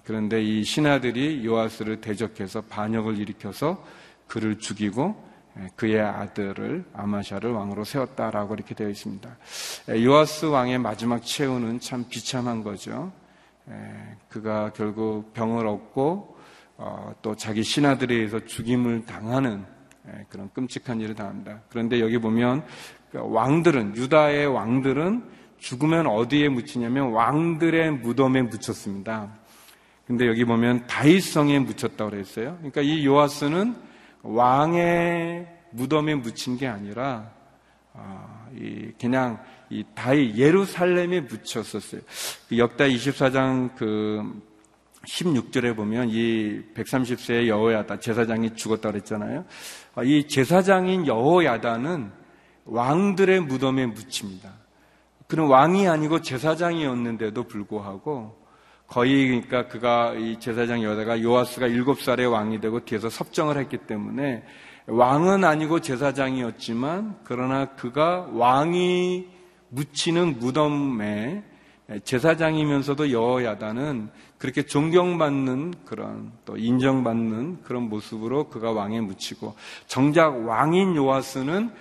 그런데 0.03 0.41
이 0.41 0.63
신하들이 0.63 1.45
요아스를 1.45 2.01
대적해서 2.01 2.61
반역을 2.61 3.17
일으켜서 3.17 3.83
그를 4.27 4.57
죽이고 4.59 5.26
그의 5.75 5.99
아들을 5.99 6.85
아마샤를 6.93 7.51
왕으로 7.51 7.83
세웠다라고 7.83 8.53
이렇게 8.55 8.75
되어 8.75 8.89
있습니다. 8.89 9.37
요아스 10.03 10.45
왕의 10.45 10.79
마지막 10.79 11.23
최후는 11.23 11.79
참 11.79 12.05
비참한 12.09 12.63
거죠. 12.63 13.11
그가 14.29 14.71
결국 14.73 15.33
병을 15.33 15.65
얻고 15.67 16.37
어, 16.79 17.11
또 17.21 17.35
자기 17.35 17.63
신하들에 17.63 18.13
의해서 18.13 18.39
죽임을 18.45 19.05
당하는 19.05 19.65
그런 20.29 20.49
끔찍한 20.53 21.01
일을 21.01 21.15
당합니다. 21.15 21.61
그런데 21.69 21.99
여기 21.99 22.17
보면 22.17 22.63
그 23.11 23.19
왕들은 23.21 23.95
유다의 23.95 24.47
왕들은 24.47 25.23
죽으면 25.57 26.07
어디에 26.07 26.49
묻히냐면 26.49 27.11
왕들의 27.13 27.91
무덤에 27.93 28.43
묻혔습니다. 28.43 29.31
근데 30.05 30.27
여기 30.27 30.45
보면 30.45 30.85
다윗성에 30.87 31.59
묻혔다고 31.59 32.11
그랬어요. 32.11 32.55
그러니까 32.57 32.81
이 32.81 33.05
요아스는 33.05 33.86
왕의 34.23 35.47
무덤에 35.71 36.15
묻힌 36.15 36.57
게 36.57 36.67
아니라 36.67 37.31
아, 37.93 38.47
그냥 38.99 39.43
이 39.69 39.83
다이 39.95 40.37
예루살렘에 40.37 41.21
묻혔었어요. 41.21 42.01
그 42.47 42.57
역다 42.57 42.85
24장 42.85 43.75
그 43.75 44.41
16절에 45.05 45.75
보면 45.75 46.09
이 46.09 46.61
130세의 46.75 47.47
여호야다 47.47 47.99
제사장이 47.99 48.55
죽었다 48.55 48.91
그랬잖아요. 48.91 49.45
아, 49.95 50.03
이 50.03 50.27
제사장인 50.27 51.07
여호야다는 51.07 52.11
왕들의 52.65 53.41
무덤에 53.41 53.85
묻힙니다. 53.85 54.53
그는 55.27 55.47
왕이 55.47 55.87
아니고 55.87 56.21
제사장이었는데도 56.21 57.43
불구하고 57.43 58.46
거의 58.87 59.27
그러니까 59.27 59.67
그가 59.67 60.13
이 60.13 60.39
제사장 60.39 60.81
여자가 60.81 61.21
요아스가 61.21 61.67
일곱 61.67 62.01
살에 62.01 62.25
왕이 62.25 62.61
되고 62.61 62.83
뒤에서 62.85 63.09
섭정을 63.09 63.57
했기 63.57 63.77
때문에 63.77 64.43
왕은 64.87 65.43
아니고 65.43 65.81
제사장이었지만 65.81 67.19
그러나 67.25 67.65
그가 67.75 68.29
왕이 68.31 69.27
묻히는 69.69 70.39
무덤에 70.39 71.43
제사장이면서도 72.03 73.11
여호야다는 73.11 74.09
그렇게 74.37 74.63
존경받는 74.63 75.73
그런 75.85 76.31
또 76.45 76.57
인정받는 76.57 77.63
그런 77.63 77.83
모습으로 77.89 78.49
그가 78.49 78.71
왕에 78.71 79.01
묻히고 79.01 79.55
정작 79.87 80.45
왕인 80.45 80.95
요아스는 80.95 81.71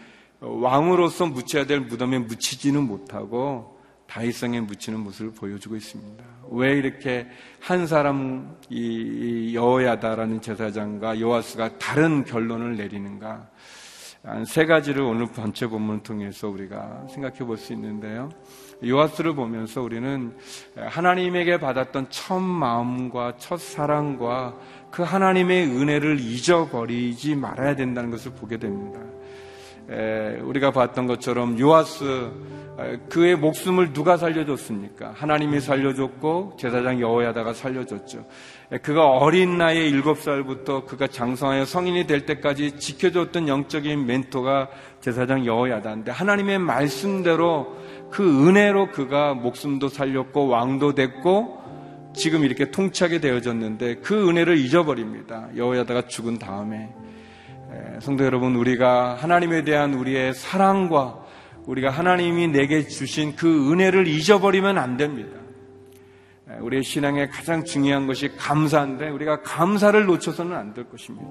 왕으로서 0.40 1.26
묻혀야 1.26 1.66
될 1.66 1.80
무덤에 1.80 2.18
묻히지는 2.18 2.82
못하고 2.82 3.75
다이성에 4.06 4.60
묻히는 4.60 5.00
모습을 5.00 5.32
보여주고 5.32 5.76
있습니다. 5.76 6.24
왜 6.50 6.72
이렇게 6.72 7.26
한 7.60 7.86
사람 7.86 8.56
이 8.70 9.52
여호야다라는 9.54 10.40
제사장과 10.40 11.20
요아스가 11.20 11.78
다른 11.78 12.24
결론을 12.24 12.76
내리는가? 12.76 13.48
세 14.44 14.66
가지를 14.66 15.02
오늘 15.02 15.26
번째 15.26 15.68
본문을 15.68 16.02
통해서 16.02 16.48
우리가 16.48 17.06
생각해 17.10 17.38
볼 17.38 17.56
수 17.56 17.72
있는데요. 17.74 18.28
요아스를 18.84 19.34
보면서 19.34 19.82
우리는 19.82 20.36
하나님에게 20.76 21.58
받았던 21.58 22.08
첫 22.10 22.40
마음과 22.40 23.36
첫 23.38 23.60
사랑과 23.60 24.56
그 24.90 25.02
하나님의 25.02 25.68
은혜를 25.68 26.18
잊어버리지 26.18 27.36
말아야 27.36 27.76
된다는 27.76 28.10
것을 28.10 28.32
보게 28.32 28.56
됩니다. 28.56 29.00
우리가 30.42 30.72
봤던 30.72 31.06
것처럼 31.06 31.58
요아스 31.58 32.30
그의 33.08 33.36
목숨을 33.36 33.94
누가 33.94 34.18
살려줬습니까? 34.18 35.12
하나님이 35.14 35.60
살려줬고 35.60 36.56
제사장 36.58 37.00
여호야다가 37.00 37.54
살려줬죠. 37.54 38.26
그가 38.82 39.06
어린 39.06 39.56
나이에 39.56 39.88
일곱 39.88 40.18
살부터 40.18 40.84
그가 40.84 41.06
장성하여 41.06 41.64
성인이 41.64 42.06
될 42.06 42.26
때까지 42.26 42.78
지켜줬던 42.78 43.48
영적인 43.48 44.04
멘토가 44.04 44.68
제사장 45.00 45.46
여호야다인데 45.46 46.12
하나님의 46.12 46.58
말씀대로 46.58 47.76
그 48.10 48.46
은혜로 48.46 48.90
그가 48.90 49.32
목숨도 49.32 49.88
살렸고 49.88 50.48
왕도 50.48 50.94
됐고 50.94 51.64
지금 52.14 52.44
이렇게 52.44 52.70
통치하게 52.70 53.20
되어졌는데 53.20 53.96
그 53.96 54.28
은혜를 54.28 54.58
잊어버립니다. 54.58 55.48
여호야다가 55.56 56.08
죽은 56.08 56.38
다음에 56.38 56.92
성도 58.00 58.24
여러분 58.24 58.54
우리가 58.54 59.14
하나님에 59.14 59.64
대한 59.64 59.94
우리의 59.94 60.34
사랑과 60.34 61.25
우리가 61.66 61.90
하나님이 61.90 62.48
내게 62.48 62.86
주신 62.86 63.36
그 63.36 63.72
은혜를 63.72 64.06
잊어버리면 64.06 64.78
안 64.78 64.96
됩니다. 64.96 65.36
우리의 66.60 66.84
신앙에 66.84 67.26
가장 67.28 67.64
중요한 67.64 68.06
것이 68.06 68.28
감사인데 68.36 69.10
우리가 69.10 69.42
감사를 69.42 70.04
놓쳐서는 70.06 70.56
안 70.56 70.74
될 70.74 70.88
것입니다. 70.88 71.28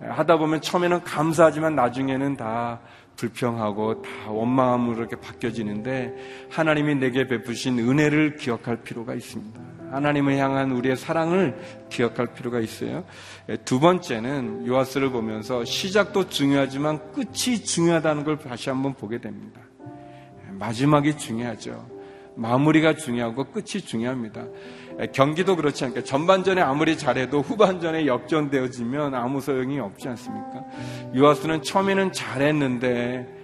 하다 0.00 0.38
보면 0.38 0.60
처음에는 0.62 1.02
감사하지만 1.02 1.74
나중에는 1.74 2.36
다 2.36 2.80
불평하고 3.16 4.00
다 4.00 4.30
원망함으로 4.30 4.98
이렇게 4.98 5.16
바뀌어지는데 5.16 6.46
하나님이 6.48 6.94
내게 6.94 7.26
베푸신 7.26 7.78
은혜를 7.78 8.36
기억할 8.36 8.76
필요가 8.82 9.14
있습니다. 9.14 9.60
하나님을 9.90 10.38
향한 10.38 10.70
우리의 10.70 10.96
사랑을 10.96 11.58
기억할 11.90 12.28
필요가 12.32 12.60
있어요. 12.60 13.04
두 13.64 13.80
번째는 13.80 14.66
요하스를 14.66 15.10
보면서 15.10 15.64
시작도 15.64 16.28
중요하지만 16.28 17.12
끝이 17.12 17.64
중요하다는 17.64 18.24
걸 18.24 18.38
다시 18.38 18.70
한번 18.70 18.94
보게 18.94 19.20
됩니다. 19.20 19.60
마지막이 20.52 21.16
중요하죠. 21.16 21.88
마무리가 22.36 22.94
중요하고 22.94 23.44
끝이 23.44 23.82
중요합니다. 23.84 24.44
경기도 25.12 25.56
그렇지 25.56 25.84
않게 25.86 26.04
전반전에 26.04 26.60
아무리 26.60 26.96
잘해도 26.96 27.40
후반전에 27.40 28.06
역전되어지면 28.06 29.14
아무 29.14 29.40
소용이 29.40 29.80
없지 29.80 30.08
않습니까? 30.08 30.64
요하스는 31.16 31.62
처음에는 31.62 32.12
잘했는데 32.12 33.40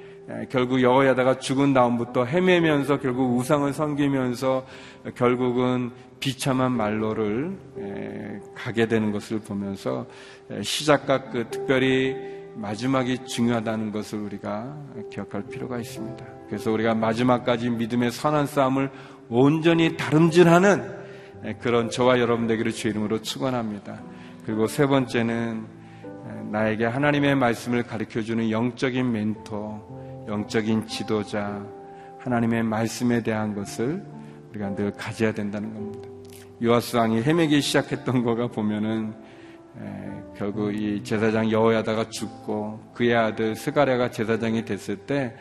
결국 0.51 0.83
여호야다가 0.83 1.39
죽은 1.39 1.73
다음부터 1.73 2.25
헤매면서 2.25 3.01
결국 3.01 3.37
우상을 3.37 3.73
섬기면서 3.73 4.67
결국은 5.15 5.93
비참한 6.21 6.73
말로를 6.73 7.59
가게 8.55 8.87
되는 8.87 9.13
것을 9.13 9.41
보면서 9.41 10.07
시작과 10.63 11.31
그 11.31 11.47
특별히 11.51 12.17
마지막이 12.55 13.27
중요하다는 13.27 13.93
것을 13.93 14.19
우리가 14.21 14.77
기억할 15.11 15.43
필요가 15.43 15.79
있습니다. 15.79 16.25
그래서 16.49 16.73
우리가 16.73 16.95
마지막까지 16.95 17.71
믿음의 17.71 18.11
선한 18.13 18.47
싸움을 18.47 18.91
온전히 19.29 19.97
다름질하는 19.97 20.97
그런 21.61 21.91
저와 21.91 22.19
여러분 22.19 22.47
되기를 22.47 22.73
주 22.73 22.89
이름으로 22.89 23.21
축원합니다. 23.21 24.01
그리고 24.47 24.67
세 24.67 24.87
번째는 24.87 25.67
나에게 26.51 26.87
하나님의 26.87 27.35
말씀을 27.35 27.83
가르쳐 27.83 28.23
주는 28.23 28.51
영적인 28.51 29.13
멘토, 29.13 30.25
영적인 30.29 30.87
지도자, 30.87 31.65
하나님의 32.21 32.63
말씀에 32.63 33.23
대한 33.23 33.55
것을 33.55 34.03
우리가 34.57 34.75
늘 34.75 34.91
가져야 34.93 35.33
된다는 35.33 35.73
겁니다. 35.73 36.09
요하스 36.63 36.97
왕이 36.97 37.23
헤매기 37.23 37.61
시작했던 37.61 38.25
거가 38.25 38.49
보면은 38.49 39.15
에, 39.79 40.37
결국 40.37 40.75
이 40.75 41.03
제사장 41.05 41.51
여호야다가 41.51 42.09
죽고 42.09 42.93
그의 42.95 43.15
아들 43.15 43.55
스가랴가 43.55 44.11
제사장이 44.11 44.65
됐을 44.65 44.97
때 44.97 45.35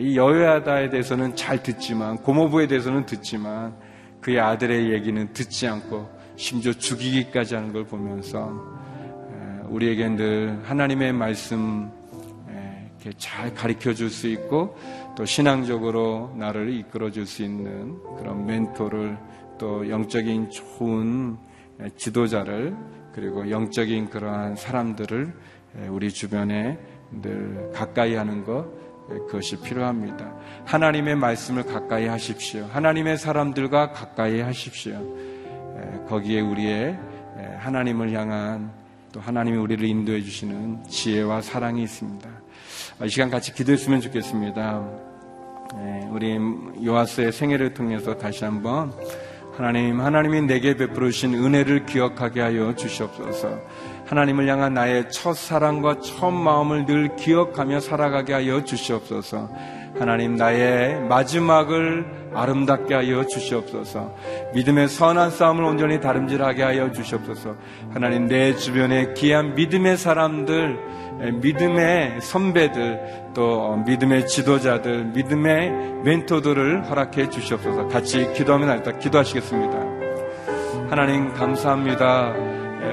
이 0.00 0.16
여호야다에 0.16 0.90
대해서는 0.90 1.36
잘 1.36 1.62
듣지만 1.62 2.16
고모부에 2.16 2.66
대해서는 2.66 3.06
듣지만 3.06 3.72
그의 4.20 4.40
아들의 4.40 4.90
얘기는 4.90 5.32
듣지 5.32 5.68
않고 5.68 6.10
심지어 6.34 6.72
죽이기까지 6.72 7.54
하는 7.54 7.72
걸 7.72 7.84
보면서 7.84 8.52
우리에게 9.68 10.08
늘 10.08 10.58
하나님의 10.64 11.12
말씀 11.12 11.88
잘 13.16 13.54
가르쳐 13.54 13.94
줄 13.94 14.10
수 14.10 14.26
있고 14.26 14.76
또 15.16 15.24
신앙적으로 15.24 16.32
나를 16.36 16.72
이끌어 16.74 17.10
줄 17.10 17.26
수 17.26 17.42
있는 17.42 17.98
그런 18.16 18.46
멘토를 18.46 19.18
또 19.58 19.88
영적인 19.88 20.50
좋은 20.50 21.36
지도자를 21.96 22.76
그리고 23.12 23.50
영적인 23.50 24.08
그러한 24.08 24.56
사람들을 24.56 25.34
우리 25.88 26.10
주변에 26.10 26.78
늘 27.10 27.70
가까이 27.74 28.14
하는 28.14 28.44
것 28.44 28.66
그것이 29.26 29.60
필요합니다. 29.60 30.32
하나님의 30.64 31.16
말씀을 31.16 31.64
가까이 31.64 32.06
하십시오. 32.06 32.64
하나님의 32.72 33.18
사람들과 33.18 33.90
가까이 33.90 34.40
하십시오. 34.40 34.96
거기에 36.08 36.40
우리의 36.40 36.96
하나님을 37.58 38.12
향한 38.12 38.70
또 39.12 39.18
하나님이 39.20 39.56
우리를 39.56 39.84
인도해 39.84 40.22
주시는 40.22 40.84
지혜와 40.84 41.42
사랑이 41.42 41.82
있습니다. 41.82 42.29
이 43.02 43.08
시간 43.08 43.30
같이 43.30 43.54
기도했으면 43.54 44.00
좋겠습니다. 44.02 44.82
우리 46.10 46.38
요하스의 46.84 47.32
생애를 47.32 47.72
통해서 47.72 48.16
다시 48.16 48.44
한번 48.44 48.92
하나님, 49.56 50.00
하나님이 50.00 50.42
내게 50.42 50.76
베풀으신 50.76 51.34
은혜를 51.34 51.86
기억하게 51.86 52.40
하여 52.42 52.74
주시옵소서. 52.74 53.58
하나님을 54.06 54.48
향한 54.48 54.74
나의 54.74 55.10
첫 55.10 55.34
사랑과 55.34 56.00
첫 56.00 56.30
마음을 56.30 56.84
늘 56.84 57.16
기억하며 57.16 57.80
살아가게 57.80 58.32
하여 58.32 58.64
주시옵소서. 58.64 59.48
하나님, 59.98 60.36
나의 60.36 61.00
마지막을 61.02 62.30
아름답게 62.34 62.94
하여 62.94 63.26
주시옵소서. 63.26 64.14
믿음의 64.54 64.88
선한 64.88 65.30
싸움을 65.30 65.64
온전히 65.64 66.00
다름질하게 66.00 66.62
하여 66.62 66.92
주시옵소서. 66.92 67.56
하나님, 67.92 68.28
내 68.28 68.54
주변에 68.54 69.14
귀한 69.14 69.54
믿음의 69.54 69.96
사람들, 69.96 70.78
믿음의 71.20 72.20
선배들, 72.20 73.30
또 73.34 73.76
믿음의 73.86 74.26
지도자들, 74.26 75.04
믿음의 75.06 75.70
멘토들을 76.02 76.88
허락해 76.88 77.28
주시옵소서. 77.28 77.88
같이 77.88 78.32
기도하면 78.32 78.70
알다 78.70 78.92
기도하시겠습니다. 78.98 79.78
하나님 80.88 81.32
감사합니다. 81.34 82.32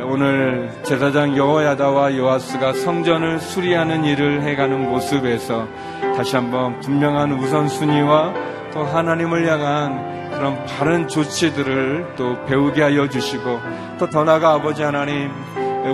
오늘 0.09 0.69
제사장 0.83 1.35
여호야다와 1.37 2.17
요아스가 2.17 2.73
성전을 2.73 3.39
수리하는 3.39 4.03
일을 4.03 4.43
해가는 4.43 4.89
모습에서 4.89 5.67
다시 6.15 6.35
한번 6.35 6.79
분명한 6.81 7.31
우선순위와 7.31 8.33
또 8.73 8.83
하나님을 8.83 9.47
향한 9.47 10.31
그런 10.31 10.65
바른 10.65 11.07
조치들을 11.07 12.13
또 12.17 12.43
배우게 12.45 12.81
하여 12.83 13.07
주시고 13.09 13.59
또 13.97 14.07
더 14.07 14.23
나아가 14.23 14.53
아버지 14.53 14.83
하나님 14.83 15.31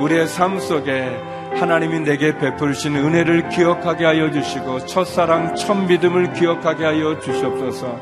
우리의 0.02 0.28
삶 0.28 0.60
속에 0.60 1.15
하나님이 1.63 2.02
내게 2.02 2.38
베풀신 2.38 2.93
은혜를 2.97 3.47
기억하게 3.47 4.04
하여 4.04 4.30
주시고 4.30 4.86
첫사랑 4.86 5.56
첫 5.56 5.76
믿음을 5.76 6.34
기억하게 6.34 6.84
하여 6.84 7.17
주시옵소서. 7.21 7.99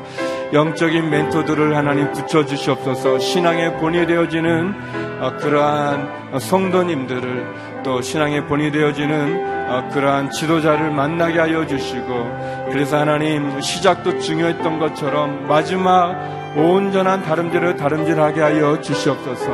영적인 0.52 1.08
멘토들을 1.08 1.76
하나님 1.76 2.10
붙여 2.10 2.44
주시옵소서. 2.44 3.20
신앙의 3.20 3.78
본이 3.78 4.04
되어지는 4.04 4.74
어, 5.20 5.36
그러한 5.36 6.40
성도님들을 6.40 7.82
또 7.84 8.02
신앙의 8.02 8.48
본이 8.48 8.72
되어지는 8.72 9.70
어, 9.70 9.88
그러한 9.92 10.32
지도자를 10.32 10.90
만나게 10.90 11.38
하여 11.38 11.64
주시고 11.64 12.66
그래서 12.72 12.98
하나님 12.98 13.60
시작도 13.60 14.18
중요했던 14.18 14.80
것처럼 14.80 15.46
마지막 15.46 16.41
온전한 16.56 17.22
다름질을 17.22 17.76
다름질하게 17.76 18.40
하여 18.40 18.80
주시옵소서. 18.80 19.46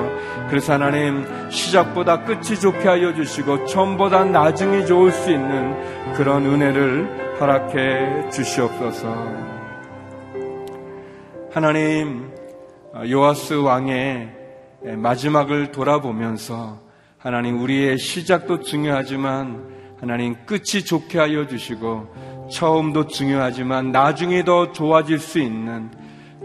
그래서 0.49 0.73
하나님 0.73 1.25
시작보다 1.51 2.25
끝이 2.25 2.59
좋게 2.61 2.89
하여 2.89 3.15
주시고 3.15 3.67
처음보다 3.67 4.25
나중이 4.25 4.87
좋을 4.87 5.13
수 5.13 5.31
있는 5.31 6.15
그런 6.15 6.45
은혜를 6.45 7.37
허락해 7.41 8.31
주시옵소서. 8.31 9.09
하나님 11.53 12.31
요아스 13.09 13.55
왕의 13.55 14.31
마지막을 14.97 15.71
돌아보면서 15.71 16.81
하나님 17.19 17.61
우리의 17.61 17.99
시작도 17.99 18.61
중요하지만 18.61 19.67
하나님 20.01 20.37
끝이 20.46 20.85
좋게 20.85 21.19
하여 21.19 21.46
주시고 21.46 22.49
처음도 22.51 23.07
중요하지만 23.07 23.92
나중에 23.92 24.44
더 24.44 24.73
좋아질 24.73 25.19
수 25.19 25.38
있는 25.38 25.90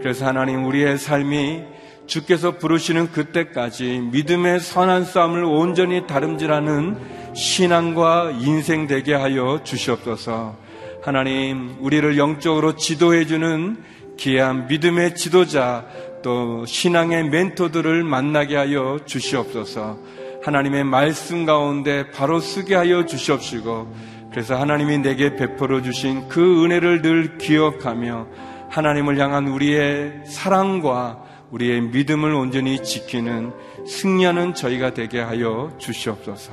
그래서 0.04 0.26
하나님 0.26 0.66
우리의 0.66 0.98
삶이 0.98 1.62
주께서 2.06 2.58
부르시는 2.58 3.10
그때까지 3.10 4.10
믿음의 4.12 4.60
선한 4.60 5.06
싸움을 5.06 5.44
온전히 5.44 6.06
다름질하는 6.06 7.34
신앙과 7.34 8.32
인생 8.38 8.86
되게 8.86 9.14
하여 9.14 9.62
주시옵소서. 9.64 10.58
하나님 11.02 11.76
우리를 11.80 12.18
영적으로 12.18 12.76
지도해주는 12.76 13.78
귀한 14.18 14.66
믿음의 14.66 15.14
지도자 15.14 15.86
또 16.22 16.66
신앙의 16.66 17.30
멘토들을 17.30 18.04
만나게 18.04 18.56
하여 18.56 18.98
주시옵소서. 19.06 19.98
하나님의 20.42 20.84
말씀 20.84 21.46
가운데 21.46 22.10
바로 22.10 22.40
쓰게 22.40 22.74
하여 22.74 23.06
주시옵시고 23.06 23.94
그래서 24.32 24.54
하나님이 24.54 24.98
내게 24.98 25.34
베풀어 25.34 25.80
주신 25.80 26.28
그 26.28 26.62
은혜를 26.62 27.00
늘 27.00 27.38
기억하며 27.38 28.53
하나님을 28.74 29.20
향한 29.20 29.46
우리의 29.46 30.22
사랑과 30.26 31.22
우리의 31.52 31.80
믿음을 31.80 32.34
온전히 32.34 32.82
지키는 32.82 33.52
승리하는 33.86 34.54
저희가 34.54 34.94
되게 34.94 35.20
하여 35.20 35.72
주시옵소서. 35.78 36.52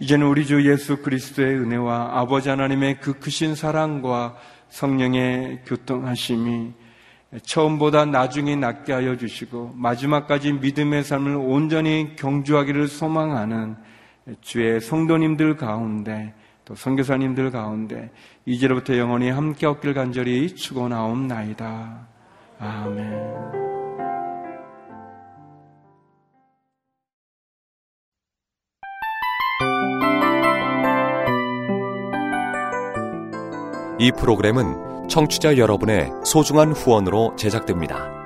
이제는 0.00 0.26
우리 0.26 0.44
주 0.44 0.68
예수 0.68 1.02
그리스도의 1.02 1.54
은혜와 1.54 2.18
아버지 2.18 2.48
하나님의 2.48 2.98
그 3.00 3.20
크신 3.20 3.54
사랑과 3.54 4.34
성령의 4.68 5.60
교통하심이 5.66 6.72
처음보다 7.44 8.04
나중에 8.04 8.56
낫게 8.56 8.92
하여 8.92 9.16
주시고 9.16 9.74
마지막까지 9.76 10.54
믿음의 10.54 11.04
삶을 11.04 11.36
온전히 11.36 12.16
경주하기를 12.16 12.88
소망하는 12.88 13.76
주의 14.40 14.80
성도님들 14.80 15.56
가운데 15.56 16.34
또 16.66 16.74
선교사님들 16.74 17.52
가운데 17.52 18.10
이제로부터 18.44 18.98
영원히 18.98 19.30
함께 19.30 19.66
얻길 19.66 19.94
간절히 19.94 20.54
축원하옵나이다. 20.54 22.08
아멘. 22.58 23.66
이 33.98 34.12
프로그램은 34.12 35.08
청취자 35.08 35.56
여러분의 35.56 36.10
소중한 36.24 36.72
후원으로 36.72 37.36
제작됩니다. 37.36 38.25